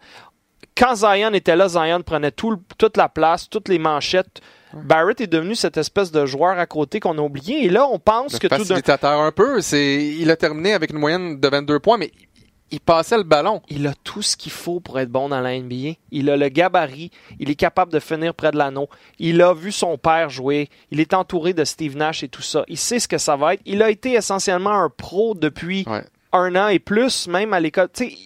[0.76, 4.40] Quand Zion était là, Zion prenait toute la place, toutes les manchettes.
[4.74, 7.64] Barrett est devenu cette espèce de joueur à côté qu'on a oublié.
[7.64, 9.60] Et là, on pense Le que tout d'un facilitateur un peu.
[9.60, 12.10] C'est, il a terminé avec une moyenne de 22 points, mais
[12.70, 13.60] il passait le ballon.
[13.68, 15.96] il a tout ce qu'il faut pour être bon dans la NBA.
[16.10, 18.88] Il a le gabarit, il est capable de finir près de l'anneau.
[19.18, 22.64] Il a vu son père jouer, il est entouré de Steve Nash et tout ça.
[22.68, 23.62] Il sait ce que ça va être.
[23.66, 26.02] Il a été essentiellement un pro depuis Ouais.
[26.32, 27.88] un an et plus, même à l'école.
[27.92, 28.16] Tu sais,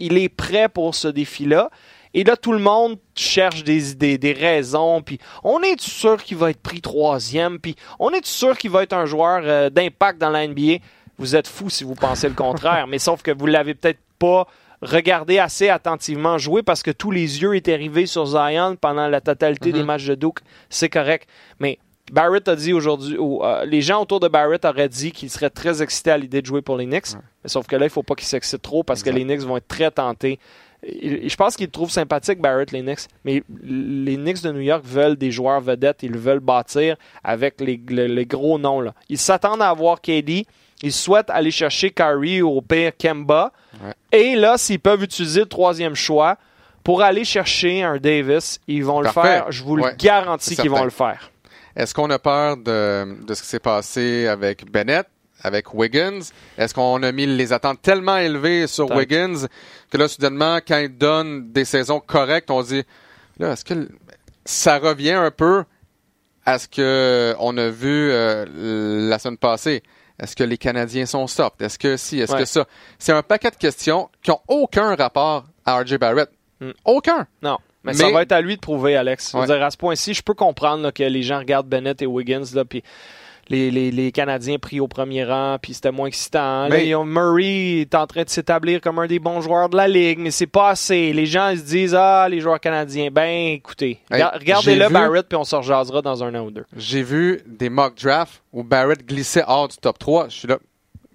[0.00, 1.70] il est prêt pour ce défi-là.
[2.14, 5.00] Et là, tout le monde cherche des idées, des raisons.
[5.02, 7.58] Puis, on est sûr qu'il va être pris troisième.
[7.58, 10.78] Puis, on est sûr qu'il va être un joueur euh, d'impact dans la NBA.
[11.18, 12.86] Vous êtes fou si vous pensez le contraire.
[12.88, 14.46] mais sauf que vous l'avez peut-être pas
[14.82, 19.20] regardé assez attentivement jouer parce que tous les yeux étaient rivés sur Zion pendant la
[19.20, 19.86] totalité des Mhm.
[19.86, 20.40] matchs de Duke.
[20.70, 21.28] C'est correct.
[21.60, 21.78] Mais
[22.10, 25.50] Barrett a dit aujourd'hui, ou, euh, les gens autour de Barrett auraient dit qu'il serait
[25.50, 27.14] très excité à l'idée de jouer pour les Knicks.
[27.44, 29.56] Mais sauf que là, il faut pas qu'il s'excite trop parce que les Knicks vont
[29.56, 30.38] être très tentés.
[30.84, 33.06] Je pense qu'ils trouvent sympathique Barrett, les Knicks.
[33.24, 36.02] Mais les Knicks de New York veulent des joueurs vedettes.
[36.02, 38.80] Ils veulent bâtir avec les, le- les gros noms.
[38.80, 38.92] Là.
[39.08, 40.44] Ils s'attendent à avoir KD.
[40.82, 43.52] Ils souhaitent aller chercher Curry ou au pire Kemba.
[43.80, 43.92] Ouais.
[44.18, 46.36] Et là, s'ils peuvent utiliser le troisième choix
[46.82, 49.20] pour aller chercher un Davis, ils vont Parfait.
[49.20, 49.52] le faire.
[49.52, 51.30] Je vous le garantis qu'ils vont le faire.
[51.76, 55.06] Est-ce qu'on a peur de, de ce qui s'est passé avec Bennett,
[55.42, 56.20] avec Wiggins?
[56.56, 58.90] Est-ce qu'on a mis les attentes tellement élevées sur.
[58.90, 59.46] Wiggins
[59.90, 62.82] que là, soudainement, quand il donne des saisons correctes, on dit,
[63.38, 63.88] là, est-ce que
[64.44, 65.64] ça revient un peu
[66.44, 69.82] à ce que on a vu euh, la semaine passée?
[70.20, 71.60] Est-ce que les Canadiens sont soft?
[71.62, 72.20] Est-ce que si?
[72.20, 72.40] Est-ce Ouais.
[72.40, 72.66] que ça?
[72.98, 76.30] C'est un paquet de questions qui ont aucun rapport à RJ Barrett.
[76.60, 76.70] Mm.
[76.84, 77.26] Aucun.
[77.42, 77.58] Non.
[77.82, 79.34] Mais, Mais- ça va être à lui de prouver, Alex.
[79.34, 79.46] Ouais.
[79.46, 82.44] dire, à ce point-ci, je peux comprendre là, que les gens regardent Bennett et Wiggins,
[82.54, 82.84] là, puis
[83.52, 86.68] les, les, les Canadiens pris au premier rang, puis c'était moins excitant.
[86.68, 89.86] Mais- ont- Murray est en train de s'établir comme un des bons joueurs de la
[89.86, 91.12] Ligue, mais c'est pas assez.
[91.12, 95.28] Les gens ils se disent, ah, les joueurs canadiens, ben écoutez, Hey, regardez-le, vu- Barrett,
[95.28, 96.64] puis on se rejasera dans un an ou deux.
[96.76, 100.28] J'ai vu des mock drafts où Barrett glissait hors du top 3.
[100.28, 100.58] Je suis là.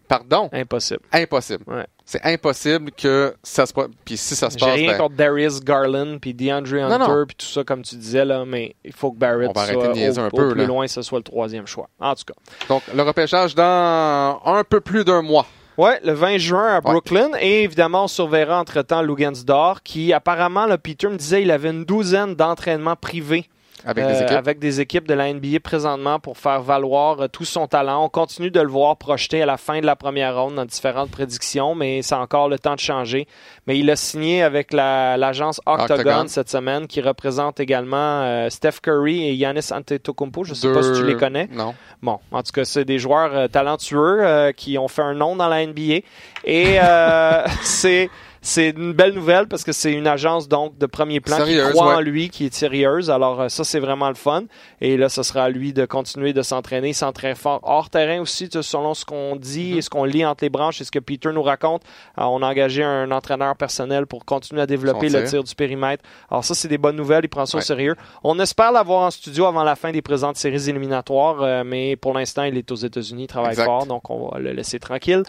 [0.08, 0.50] Pardon?
[0.54, 1.02] Impossible.
[1.12, 1.64] Impossible.
[1.68, 1.86] Ouais.
[2.10, 3.88] C'est impossible que ça se passe.
[4.06, 6.74] Puis si ça se J'ai passe, rien ben, contre Darius Garland puis DeAndre.
[6.76, 9.62] Hunter puis tout ça comme tu disais là, mais il faut que Barrett On va
[9.64, 10.68] arrêter soit au, un au peu, plus là.
[10.68, 11.90] loin, ce soit le troisième choix.
[12.00, 12.34] En tout cas.
[12.70, 15.46] donc le repêchage dans un peu plus d'un mois.
[15.78, 17.32] Ouais, le 20 juin à Brooklyn.
[17.42, 21.84] Et évidemment, on surveillera entre-temps Lugansdor, qui apparemment, le Peter me disait, il avait une
[21.84, 23.48] douzaine d'entraînements privés
[23.86, 24.38] Avec euh, des équipes?
[24.38, 28.04] avec des équipes de la NBA présentement pour faire valoir euh, tout son talent.
[28.06, 31.12] On continue de le voir projeté à la fin de la première ronde dans différentes
[31.12, 33.28] prédictions, mais c'est encore le temps de changer.
[33.68, 36.28] Mais il a signé avec la- l'agence Octagon, Octagon.
[36.28, 40.44] cette semaine, qui représente également euh, Steph Curry et Giannis Antetokounmpo.
[40.44, 41.48] Je ne sais pas si tu les connais.
[41.52, 41.76] Non.
[42.02, 45.48] Bon, en tout cas, c'est des joueurs euh, talentueux qui ont fait un nom dans
[45.48, 46.00] la NBA.
[46.44, 48.10] Et euh, c'est
[48.48, 51.72] c'est une belle nouvelle parce que c'est une agence donc de premier plan Sérieuse, qui
[51.74, 53.12] croit en lui, qui est sérieuse.
[53.12, 54.44] Alors euh, ça, c'est vraiment le fun.
[54.82, 58.22] Et là, ce sera à lui de continuer de s'entraîner, il s'entraîne fort hors terrain
[58.22, 59.78] aussi, selon ce qu'on dit Mm-hmm.
[59.78, 61.84] et ce qu'on lit entre les branches et ce que Peter nous raconte.
[62.16, 65.44] Alors, on a engagé un entraîneur personnel pour continuer à développer le tir.
[65.44, 66.04] du périmètre.
[66.30, 67.26] Alors ça, c'est des bonnes nouvelles.
[67.26, 67.96] Il prend ça au sérieux.
[68.24, 72.14] On espère l'avoir en studio avant la fin des présentes séries éliminatoires, euh, mais pour
[72.14, 73.66] l'instant, il est aux États-Unis, il travaille Exact.
[73.66, 75.24] fort, donc on va le laisser tranquille.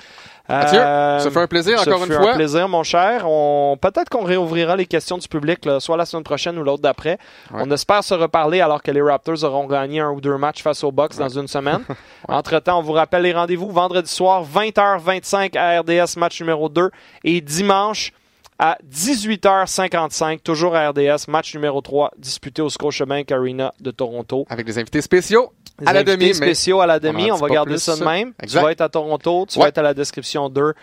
[0.48, 2.32] Mathieu, Euh, ça fait un plaisir ça encore une fois.
[2.32, 3.24] un plaisir, mon cher.
[3.28, 3.76] On...
[3.80, 7.18] Peut-être qu'on réouvrira les questions du public, là, soit la semaine prochaine ou l'autre d'après.
[7.52, 7.60] Ouais.
[7.64, 10.82] On espère se reparler alors que les Raptors auront gagné un ou deux matchs face
[10.84, 11.80] aux Bucks dans une semaine.
[12.28, 16.90] Entre-temps, on vous rappelle les rendez-vous vendredi soir, 20h25 à RDS, match numéro 2,
[17.24, 18.12] et dimanche
[18.58, 24.46] à 18h55, toujours à RDS, match numéro 3, disputé au Scotiabank Arena de Toronto.
[24.50, 26.34] Avec des invités spéciaux Des à la demi.
[26.34, 27.82] spéciaux à la demi, on, dit va garder plus.
[27.82, 28.32] ça de même.
[28.42, 28.58] Exact.
[28.60, 29.64] Tu vas être à Toronto, tu Ouais.
[29.64, 30.74] vas être à la description 2.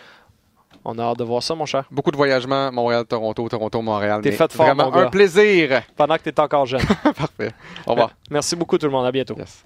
[0.88, 1.84] On a hâte de voir ça, mon cher.
[1.90, 4.20] Beaucoup de voyagements, Montréal-Toronto, Toronto-Montréal.
[4.22, 5.06] T'es fait fort, Vraiment mon gars.
[5.06, 5.82] un plaisir.
[5.96, 6.80] Pendant que tu es encore jeune.
[7.02, 7.50] Parfait.
[7.86, 8.10] Au revoir.
[8.30, 9.04] Merci beaucoup tout le monde.
[9.06, 9.36] À bientôt.
[9.36, 9.64] Yes.